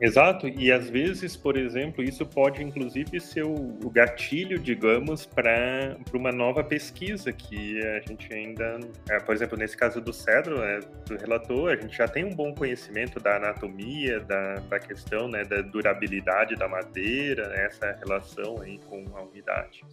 Exato, 0.00 0.48
e 0.48 0.72
às 0.72 0.88
vezes, 0.88 1.36
por 1.36 1.58
exemplo, 1.58 2.02
isso 2.02 2.24
pode 2.24 2.62
inclusive 2.62 3.20
ser 3.20 3.44
o, 3.44 3.90
gatilho, 3.90 4.58
digamos, 4.58 5.26
para 5.26 5.98
uma 6.14 6.32
nova 6.32 6.64
pesquisa 6.64 7.30
que 7.30 7.78
a 7.86 8.00
gente 8.00 8.32
ainda, 8.32 8.80
é, 9.10 9.20
por 9.20 9.34
exemplo, 9.34 9.58
nesse 9.58 9.76
caso 9.76 10.00
do 10.00 10.10
cedro, 10.10 10.58
né, 10.58 10.80
do 11.06 11.18
relator, 11.18 11.70
a 11.70 11.76
gente 11.76 11.98
já 11.98 12.08
tem 12.08 12.24
um 12.24 12.34
bom 12.34 12.54
conhecimento 12.54 13.20
da 13.20 13.36
anatomia, 13.36 14.20
da, 14.20 14.54
da 14.54 14.78
questão 14.78 15.28
né, 15.28 15.44
da 15.44 15.60
durabilidade 15.60 16.56
da 16.56 16.66
madeira, 16.66 17.48
né, 17.50 17.66
essa 17.66 17.92
relação 18.02 18.62
aí 18.62 18.78
com 18.88 19.04
a 19.14 19.20
umidade. 19.20 19.84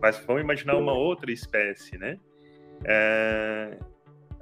Mas 0.00 0.18
vamos 0.26 0.42
imaginar 0.42 0.76
uma 0.76 0.92
outra 0.92 1.32
espécie, 1.32 1.96
né? 1.98 2.18
É, 2.84 3.78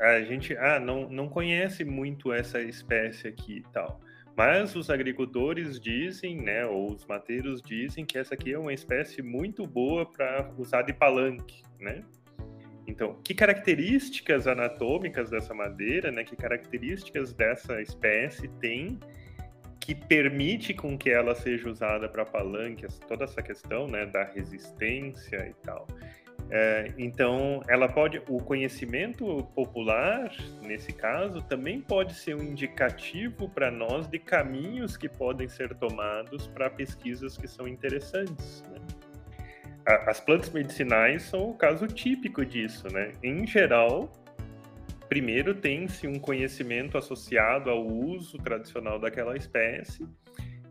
a 0.00 0.20
gente 0.22 0.56
ah, 0.56 0.80
não, 0.80 1.08
não 1.08 1.28
conhece 1.28 1.84
muito 1.84 2.32
essa 2.32 2.60
espécie 2.60 3.28
aqui 3.28 3.58
e 3.58 3.72
tal. 3.72 4.00
Mas 4.36 4.74
os 4.74 4.90
agricultores 4.90 5.78
dizem, 5.78 6.40
né, 6.40 6.66
ou 6.66 6.92
os 6.92 7.06
mateiros 7.06 7.62
dizem 7.62 8.04
que 8.04 8.18
essa 8.18 8.34
aqui 8.34 8.52
é 8.52 8.58
uma 8.58 8.72
espécie 8.72 9.22
muito 9.22 9.64
boa 9.64 10.04
para 10.04 10.52
usar 10.58 10.82
de 10.82 10.92
palanque, 10.92 11.62
né? 11.78 12.02
Então, 12.86 13.18
que 13.24 13.32
características 13.32 14.46
anatômicas 14.46 15.30
dessa 15.30 15.54
madeira, 15.54 16.10
né, 16.10 16.24
que 16.24 16.36
características 16.36 17.32
dessa 17.32 17.80
espécie 17.80 18.48
tem 18.60 18.98
que 19.84 19.94
permite 19.94 20.72
com 20.72 20.96
que 20.96 21.10
ela 21.10 21.34
seja 21.34 21.68
usada 21.68 22.08
para 22.08 22.24
palanque, 22.24 22.86
toda 23.06 23.24
essa 23.24 23.42
questão, 23.42 23.86
né, 23.86 24.06
da 24.06 24.24
resistência 24.24 25.46
e 25.46 25.52
tal. 25.62 25.86
É, 26.50 26.90
então, 26.96 27.60
ela 27.68 27.86
pode, 27.86 28.22
o 28.26 28.38
conhecimento 28.38 29.44
popular, 29.54 30.32
nesse 30.62 30.90
caso, 30.90 31.42
também 31.42 31.82
pode 31.82 32.14
ser 32.14 32.34
um 32.34 32.42
indicativo 32.42 33.46
para 33.50 33.70
nós 33.70 34.08
de 34.08 34.18
caminhos 34.18 34.96
que 34.96 35.06
podem 35.06 35.48
ser 35.48 35.74
tomados 35.74 36.46
para 36.46 36.70
pesquisas 36.70 37.36
que 37.36 37.46
são 37.46 37.68
interessantes. 37.68 38.64
Né? 38.70 38.80
As 40.06 40.18
plantas 40.18 40.48
medicinais 40.48 41.24
são 41.24 41.50
o 41.50 41.54
caso 41.54 41.86
típico 41.86 42.42
disso, 42.42 42.88
né? 42.90 43.12
Em 43.22 43.46
geral, 43.46 44.10
primeiro 45.08 45.54
tem-se 45.54 46.06
um 46.06 46.18
conhecimento 46.18 46.98
associado 46.98 47.70
ao 47.70 47.86
uso 47.86 48.38
tradicional 48.38 48.98
daquela 48.98 49.36
espécie, 49.36 50.06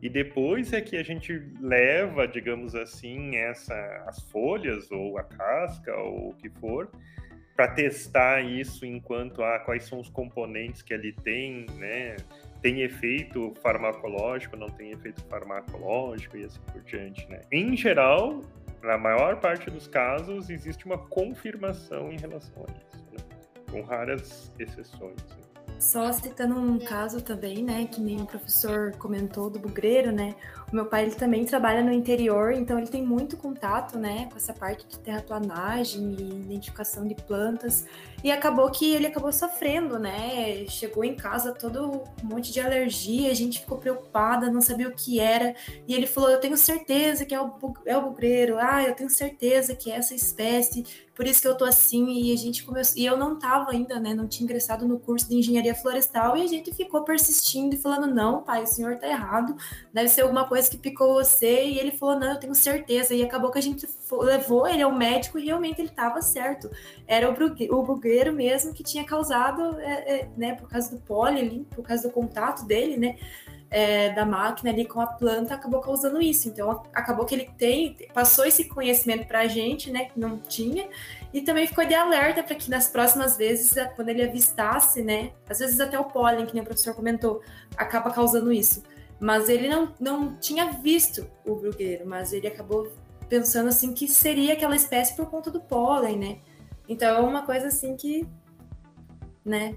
e 0.02 0.10
depois 0.10 0.74
é 0.74 0.82
que 0.82 0.98
a 0.98 1.04
gente 1.04 1.42
leva, 1.62 2.28
digamos 2.28 2.76
assim, 2.76 3.38
essa, 3.38 3.74
as 4.06 4.22
folhas 4.30 4.92
ou 4.92 5.18
a 5.18 5.24
casca 5.24 5.96
ou 5.96 6.32
o 6.32 6.34
que 6.36 6.50
for, 6.50 6.92
para 7.56 7.70
testar 7.70 8.42
isso 8.42 8.86
enquanto 8.86 9.42
a 9.42 9.56
ah, 9.56 9.60
quais 9.60 9.86
são 9.86 10.00
os 10.00 10.10
componentes 10.10 10.82
que 10.82 10.94
ele 10.94 11.14
tem, 11.24 11.66
né? 11.78 12.18
Tem 12.62 12.82
efeito 12.82 13.54
farmacológico, 13.62 14.58
não 14.58 14.68
tem 14.68 14.92
efeito 14.92 15.24
farmacológico 15.30 16.38
e 16.38 16.46
assim 16.46 16.60
por 16.72 16.82
diante, 16.82 17.26
né? 17.30 17.40
Em 17.50 17.78
geral, 17.78 18.42
na 18.82 18.98
maior 18.98 19.40
parte 19.40 19.70
dos 19.70 19.88
casos, 19.88 20.50
existe 20.50 20.86
uma 20.86 20.98
confirmação 20.98 22.12
em 22.12 22.18
relação 22.18 22.66
a 22.68 22.72
isso, 22.72 23.06
né? 23.12 23.23
Com 23.74 23.82
raras 23.82 24.52
exceções. 24.60 25.16
Né? 25.16 25.44
Só 25.80 26.14
citando 26.14 26.56
um 26.56 26.80
caso 26.80 27.22
também, 27.22 27.62
né, 27.62 27.86
que 27.92 28.00
nem 28.00 28.22
o 28.22 28.26
professor 28.26 28.96
comentou 28.98 29.50
do 29.50 29.60
bugreiro, 29.60 30.14
né? 30.14 30.36
O 30.72 30.76
meu 30.76 30.86
pai 30.86 31.04
ele 31.04 31.16
também 31.16 31.44
trabalha 31.46 31.84
no 31.84 31.92
interior, 31.92 32.54
então 32.54 32.78
ele 32.80 32.88
tem 32.88 33.04
muito 33.04 33.36
contato, 33.36 33.98
né, 33.98 34.28
com 34.32 34.38
essa 34.38 34.54
parte 34.54 34.88
de 34.88 34.98
terraplanagem 35.00 36.16
e 36.18 36.30
identificação 36.46 37.06
de 37.06 37.16
plantas. 37.16 37.86
E 38.24 38.32
acabou 38.32 38.72
que 38.72 38.94
ele 38.94 39.08
acabou 39.08 39.32
sofrendo, 39.34 40.00
né? 40.00 40.66
Chegou 40.68 41.04
em 41.04 41.16
casa 41.16 41.54
todo 41.54 42.06
um 42.24 42.28
monte 42.28 42.54
de 42.54 42.62
alergia, 42.62 43.30
a 43.30 43.36
gente 43.36 43.60
ficou 43.60 43.78
preocupada, 43.78 44.50
não 44.50 44.62
sabia 44.62 44.88
o 44.88 44.96
que 44.96 45.20
era. 45.20 45.54
E 45.86 45.94
ele 45.94 46.08
falou: 46.08 46.30
Eu 46.30 46.40
tenho 46.40 46.56
certeza 46.56 47.26
que 47.26 47.36
é 47.36 47.42
o, 47.42 47.54
é 47.86 48.00
bugreiro, 48.00 48.58
ah, 48.58 48.82
eu 48.82 48.96
tenho 48.96 49.10
certeza 49.10 49.76
que 49.76 49.92
é 49.92 49.98
essa 49.98 50.16
espécie, 50.16 50.86
por 51.16 51.28
isso 51.28 51.42
que 51.42 51.48
eu 51.48 51.56
tô 51.56 51.66
assim. 51.66 52.10
E 52.12 52.34
a 52.34 52.36
gente 52.36 52.64
começou. 52.64 52.98
E 52.98 53.06
eu 53.06 53.18
não 53.18 53.38
tava 53.38 53.72
ainda, 53.72 54.00
né? 54.00 54.14
Não 54.14 54.28
tinha 54.28 54.46
ingressado 54.46 54.88
no 54.88 55.00
curso 55.00 55.30
de 55.30 55.36
engenharia 55.36 55.76
florestal, 55.76 56.36
e 56.36 56.42
a 56.42 56.48
gente 56.48 56.74
ficou 56.74 57.04
persistindo 57.04 57.76
e 57.76 57.78
falando: 57.78 58.08
Não, 58.08 58.42
pai, 58.42 58.64
o 58.64 58.68
senhor 58.68 58.98
tá 58.98 59.08
errado, 59.08 59.56
deve 59.94 60.10
ser 60.10 60.22
alguma 60.22 60.48
coisa 60.48 60.70
que 60.70 60.78
picou 60.78 61.14
você. 61.14 61.66
E 61.66 61.80
ele 61.80 61.92
falou: 61.92 62.20
Não, 62.20 62.32
eu 62.32 62.40
tenho 62.40 62.56
certeza. 62.56 63.14
E 63.14 63.24
acabou 63.24 63.52
que 63.52 63.60
a 63.60 63.62
gente 63.62 63.88
levou 64.12 64.68
ele 64.68 64.82
ao 64.82 64.92
médico 64.92 65.40
e 65.40 65.46
realmente 65.46 65.80
ele 65.82 65.90
tava 65.90 66.22
certo. 66.22 66.70
Era 67.08 67.30
o, 67.30 67.78
o 67.78 67.84
bugreiro 67.84 68.34
mesmo 68.34 68.74
que 68.74 68.84
tinha 68.84 69.04
causado, 69.04 69.80
é, 69.80 70.20
é, 70.20 70.30
né, 70.36 70.56
por 70.56 70.70
causa 70.70 70.92
do 70.92 71.02
pólen 71.02 71.66
por 71.72 71.84
causa 71.84 72.08
do 72.08 72.14
contato 72.14 72.66
dele, 72.66 72.98
né, 72.98 73.18
é, 73.74 74.12
da 74.12 74.24
máquina 74.24 74.70
ali 74.70 74.86
com 74.86 75.02
a 75.02 75.08
planta, 75.08 75.56
acabou 75.56 75.82
causando 75.82 76.22
isso. 76.22 76.48
Então, 76.48 76.84
acabou 76.94 77.26
que 77.26 77.34
ele 77.34 77.50
tem, 77.58 77.98
passou 78.14 78.46
esse 78.46 78.66
conhecimento 78.66 79.28
para 79.28 79.40
a 79.40 79.48
gente, 79.48 79.90
né, 79.90 80.06
que 80.06 80.20
não 80.20 80.38
tinha, 80.38 80.88
e 81.34 81.42
também 81.42 81.66
ficou 81.66 81.84
de 81.84 81.96
alerta 81.96 82.44
para 82.44 82.56
que 82.56 82.70
nas 82.70 82.88
próximas 82.88 83.36
vezes, 83.36 83.74
quando 83.96 84.10
ele 84.10 84.24
avistasse, 84.24 85.02
né, 85.02 85.32
às 85.50 85.58
vezes 85.58 85.80
até 85.80 86.00
o 86.00 86.06
pólen, 86.06 86.46
que 86.46 86.54
nem 86.54 86.62
o 86.62 86.66
professor 86.66 86.94
comentou, 86.94 87.42
acaba 87.76 88.12
causando 88.12 88.54
isso. 88.54 88.84
Mas 89.20 89.50
ele 89.50 89.68
não, 89.68 89.92
não 90.00 90.36
tinha 90.36 90.72
visto 90.72 91.28
o 91.44 91.56
brugueiro, 91.56 92.06
mas 92.06 92.32
ele 92.32 92.46
acabou 92.46 92.92
pensando 93.28 93.70
assim 93.70 93.92
que 93.92 94.08
seria 94.08 94.54
aquela 94.54 94.76
espécie 94.76 95.16
por 95.16 95.26
conta 95.32 95.50
do 95.50 95.60
pólen, 95.60 96.20
né? 96.20 96.38
Então 96.88 97.08
é 97.08 97.20
uma 97.22 97.44
coisa 97.44 97.70
assim 97.70 97.96
que, 97.96 98.28
né? 99.44 99.76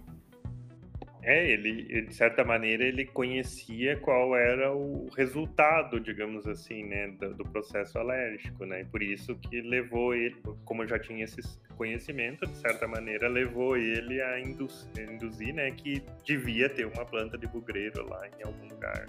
É, 1.26 1.44
ele, 1.50 2.02
de 2.02 2.14
certa 2.14 2.44
maneira, 2.44 2.84
ele 2.84 3.04
conhecia 3.04 3.96
qual 3.96 4.36
era 4.36 4.72
o 4.72 5.08
resultado, 5.16 5.98
digamos 5.98 6.46
assim, 6.46 6.84
né, 6.84 7.08
do, 7.08 7.34
do, 7.34 7.44
processo 7.44 7.98
alérgico, 7.98 8.64
né? 8.64 8.82
E 8.82 8.84
por 8.84 9.02
isso 9.02 9.34
que 9.34 9.60
levou 9.60 10.14
ele, 10.14 10.36
como 10.64 10.86
já 10.86 11.00
tinha 11.00 11.24
esse 11.24 11.40
conhecimento, 11.76 12.46
de 12.46 12.56
certa 12.58 12.86
maneira, 12.86 13.28
levou 13.28 13.76
ele 13.76 14.22
a 14.22 14.38
induzir, 14.38 15.52
né, 15.52 15.72
que 15.72 16.00
devia 16.24 16.68
ter 16.68 16.86
uma 16.86 17.04
planta 17.04 17.36
de 17.36 17.48
bugreiro 17.48 18.08
lá 18.08 18.28
em 18.38 18.46
algum 18.46 18.68
lugar. 18.68 19.08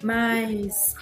Mas 0.00 0.94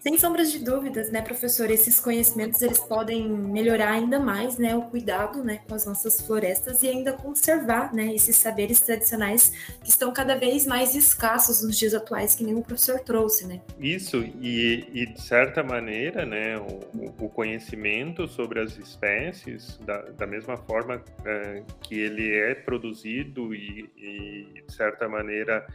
sem 0.00 0.16
sombras 0.16 0.50
de 0.50 0.64
dúvidas, 0.64 1.10
né, 1.10 1.20
professor, 1.20 1.70
esses 1.70 2.00
conhecimentos 2.00 2.62
eles 2.62 2.78
podem 2.78 3.28
melhorar 3.28 3.92
ainda 3.92 4.18
mais, 4.18 4.56
né, 4.56 4.74
o 4.74 4.82
cuidado, 4.82 5.44
né, 5.44 5.60
com 5.68 5.74
as 5.74 5.84
nossas 5.84 6.20
florestas 6.22 6.82
e 6.82 6.88
ainda 6.88 7.12
conservar, 7.12 7.94
né, 7.94 8.14
esses 8.14 8.36
saberes 8.36 8.80
tradicionais 8.80 9.52
que 9.84 9.90
estão 9.90 10.10
cada 10.10 10.36
vez 10.36 10.66
mais 10.66 10.94
escassos 10.94 11.62
nos 11.62 11.78
dias 11.78 11.92
atuais, 11.92 12.34
que 12.34 12.42
nem 12.42 12.54
o 12.54 12.62
professor 12.62 12.98
trouxe, 13.00 13.46
né? 13.46 13.60
Isso 13.78 14.24
e, 14.40 14.88
e 14.92 15.06
de 15.06 15.20
certa 15.20 15.62
maneira, 15.62 16.24
né, 16.24 16.56
o, 16.56 17.24
o, 17.24 17.28
conhecimento 17.28 18.26
sobre 18.26 18.60
as 18.60 18.78
espécies, 18.78 19.78
da, 19.84 20.00
da 20.12 20.26
mesma 20.26 20.56
forma 20.56 21.04
é, 21.26 21.62
que 21.82 21.98
ele 21.98 22.34
é 22.34 22.54
produzido 22.54 23.54
e, 23.54 23.90
e 23.96 24.62
de 24.66 24.72
certa 24.74 25.06
maneira 25.06 25.66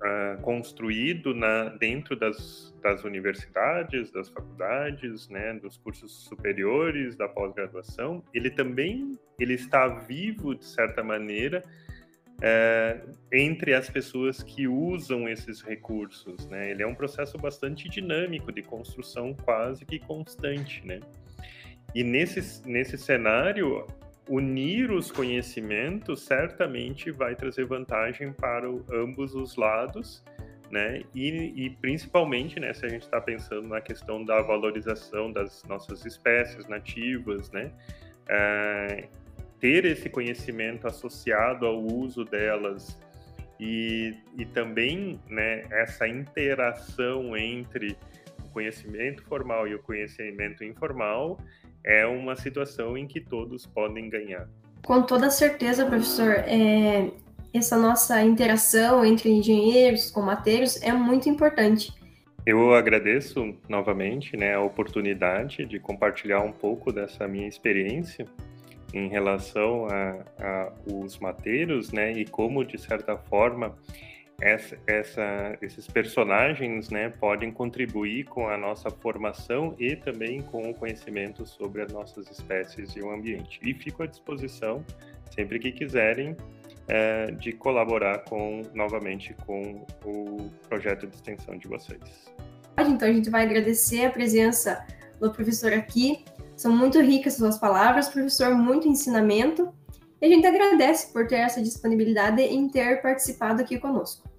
uh, 0.00 0.40
construído 0.42 1.34
na, 1.34 1.70
dentro 1.70 2.16
das, 2.16 2.74
das 2.82 3.04
universidades, 3.04 4.10
das 4.10 4.28
faculdades, 4.28 5.28
né, 5.28 5.54
dos 5.54 5.76
cursos 5.76 6.24
superiores, 6.24 7.16
da 7.16 7.28
pós-graduação, 7.28 8.22
ele 8.32 8.50
também 8.50 9.18
ele 9.38 9.54
está 9.54 9.88
vivo, 9.88 10.54
de 10.54 10.64
certa 10.64 11.02
maneira, 11.02 11.62
uh, 12.38 13.12
entre 13.32 13.74
as 13.74 13.88
pessoas 13.88 14.42
que 14.42 14.66
usam 14.68 15.28
esses 15.28 15.62
recursos. 15.62 16.46
Né? 16.48 16.70
Ele 16.70 16.82
é 16.82 16.86
um 16.86 16.94
processo 16.94 17.38
bastante 17.38 17.88
dinâmico, 17.88 18.52
de 18.52 18.62
construção 18.62 19.34
quase 19.34 19.84
que 19.84 19.98
constante. 19.98 20.86
Né? 20.86 21.00
E 21.94 22.04
nesse, 22.04 22.66
nesse 22.68 22.98
cenário, 22.98 23.86
unir 24.28 24.90
os 24.90 25.10
conhecimentos 25.10 26.22
certamente 26.22 27.10
vai 27.10 27.34
trazer 27.34 27.64
vantagem 27.64 28.32
para 28.32 28.66
ambos 28.92 29.34
os 29.34 29.56
lados, 29.56 30.24
né? 30.70 31.02
E, 31.14 31.66
e 31.66 31.70
principalmente, 31.70 32.60
né, 32.60 32.72
se 32.72 32.86
a 32.86 32.88
gente 32.88 33.02
está 33.02 33.20
pensando 33.20 33.66
na 33.66 33.80
questão 33.80 34.24
da 34.24 34.40
valorização 34.40 35.32
das 35.32 35.64
nossas 35.64 36.04
espécies 36.04 36.68
nativas, 36.68 37.50
né? 37.50 37.72
É, 38.28 39.08
ter 39.60 39.84
esse 39.84 40.08
conhecimento 40.08 40.86
associado 40.86 41.66
ao 41.66 41.78
uso 41.78 42.24
delas 42.24 42.98
e, 43.60 44.16
e 44.38 44.46
também 44.46 45.20
né, 45.28 45.64
essa 45.70 46.08
interação 46.08 47.36
entre 47.36 47.96
o 48.38 48.48
conhecimento 48.52 49.22
formal 49.24 49.68
e 49.68 49.74
o 49.74 49.78
conhecimento 49.80 50.64
informal 50.64 51.38
é 51.84 52.06
uma 52.06 52.36
situação 52.36 52.96
em 52.96 53.06
que 53.06 53.20
todos 53.20 53.66
podem 53.66 54.08
ganhar. 54.08 54.48
Com 54.84 55.02
toda 55.02 55.30
certeza, 55.30 55.86
professor, 55.86 56.30
é, 56.30 57.10
essa 57.52 57.76
nossa 57.76 58.22
interação 58.22 59.04
entre 59.04 59.30
engenheiros 59.30 60.10
com 60.10 60.22
mateiros 60.22 60.82
é 60.82 60.92
muito 60.92 61.28
importante. 61.28 61.92
Eu 62.46 62.74
agradeço 62.74 63.54
novamente 63.68 64.36
né, 64.36 64.54
a 64.54 64.60
oportunidade 64.60 65.66
de 65.66 65.78
compartilhar 65.78 66.40
um 66.40 66.52
pouco 66.52 66.90
dessa 66.90 67.28
minha 67.28 67.46
experiência 67.46 68.26
em 68.94 69.08
relação 69.08 69.86
a, 69.86 70.24
a 70.38 70.72
os 70.86 71.18
mateiros, 71.18 71.92
né, 71.92 72.12
e 72.12 72.24
como 72.24 72.64
de 72.64 72.78
certa 72.78 73.16
forma 73.16 73.76
essa, 74.40 74.78
essa, 74.86 75.58
esses 75.60 75.86
personagens, 75.86 76.90
né, 76.90 77.10
podem 77.10 77.50
contribuir 77.50 78.24
com 78.24 78.48
a 78.48 78.56
nossa 78.56 78.90
formação 78.90 79.74
e 79.78 79.96
também 79.96 80.42
com 80.42 80.70
o 80.70 80.74
conhecimento 80.74 81.46
sobre 81.46 81.82
as 81.82 81.92
nossas 81.92 82.30
espécies 82.30 82.94
e 82.96 83.00
o 83.00 83.10
ambiente. 83.10 83.60
E 83.62 83.74
fico 83.74 84.02
à 84.02 84.06
disposição 84.06 84.84
sempre 85.34 85.58
que 85.58 85.70
quiserem 85.72 86.36
é, 86.88 87.30
de 87.32 87.52
colaborar 87.52 88.24
com 88.24 88.62
novamente 88.74 89.34
com 89.46 89.84
o 90.04 90.50
projeto 90.68 91.06
de 91.06 91.14
extensão 91.14 91.56
de 91.56 91.68
vocês. 91.68 92.00
Então 92.78 93.08
a 93.08 93.12
gente 93.12 93.28
vai 93.28 93.44
agradecer 93.44 94.06
a 94.06 94.10
presença 94.10 94.84
do 95.20 95.30
professor 95.30 95.72
aqui 95.72 96.24
são 96.60 96.76
muito 96.76 97.00
ricas 97.00 97.36
suas 97.36 97.56
palavras, 97.56 98.10
professor, 98.10 98.54
muito 98.54 98.86
ensinamento. 98.86 99.72
E 100.20 100.26
a 100.26 100.28
gente 100.28 100.46
agradece 100.46 101.10
por 101.10 101.26
ter 101.26 101.36
essa 101.36 101.62
disponibilidade 101.62 102.42
em 102.42 102.68
ter 102.68 103.00
participado 103.00 103.62
aqui 103.62 103.78
conosco. 103.78 104.29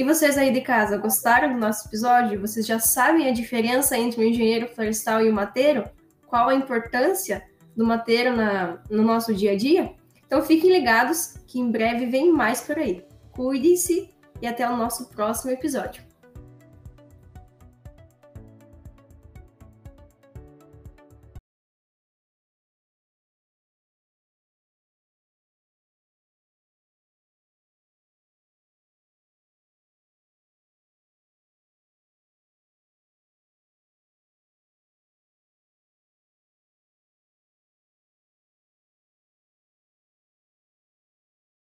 E 0.00 0.02
vocês 0.02 0.38
aí 0.38 0.50
de 0.50 0.62
casa, 0.62 0.96
gostaram 0.96 1.52
do 1.52 1.60
nosso 1.60 1.86
episódio? 1.86 2.40
Vocês 2.40 2.66
já 2.66 2.78
sabem 2.78 3.28
a 3.28 3.32
diferença 3.34 3.98
entre 3.98 4.18
o 4.18 4.26
engenheiro 4.26 4.66
florestal 4.66 5.22
e 5.22 5.28
o 5.28 5.34
mateiro? 5.34 5.84
Qual 6.26 6.48
a 6.48 6.54
importância 6.54 7.42
do 7.76 7.84
mateiro 7.84 8.34
na, 8.34 8.78
no 8.88 9.02
nosso 9.02 9.34
dia 9.34 9.52
a 9.52 9.56
dia? 9.58 9.92
Então 10.26 10.40
fiquem 10.40 10.72
ligados 10.72 11.34
que 11.46 11.60
em 11.60 11.70
breve 11.70 12.06
vem 12.06 12.32
mais 12.32 12.62
por 12.62 12.78
aí. 12.78 13.04
Cuidem-se 13.32 14.08
e 14.40 14.46
até 14.46 14.66
o 14.66 14.74
nosso 14.74 15.10
próximo 15.10 15.50
episódio. 15.50 16.02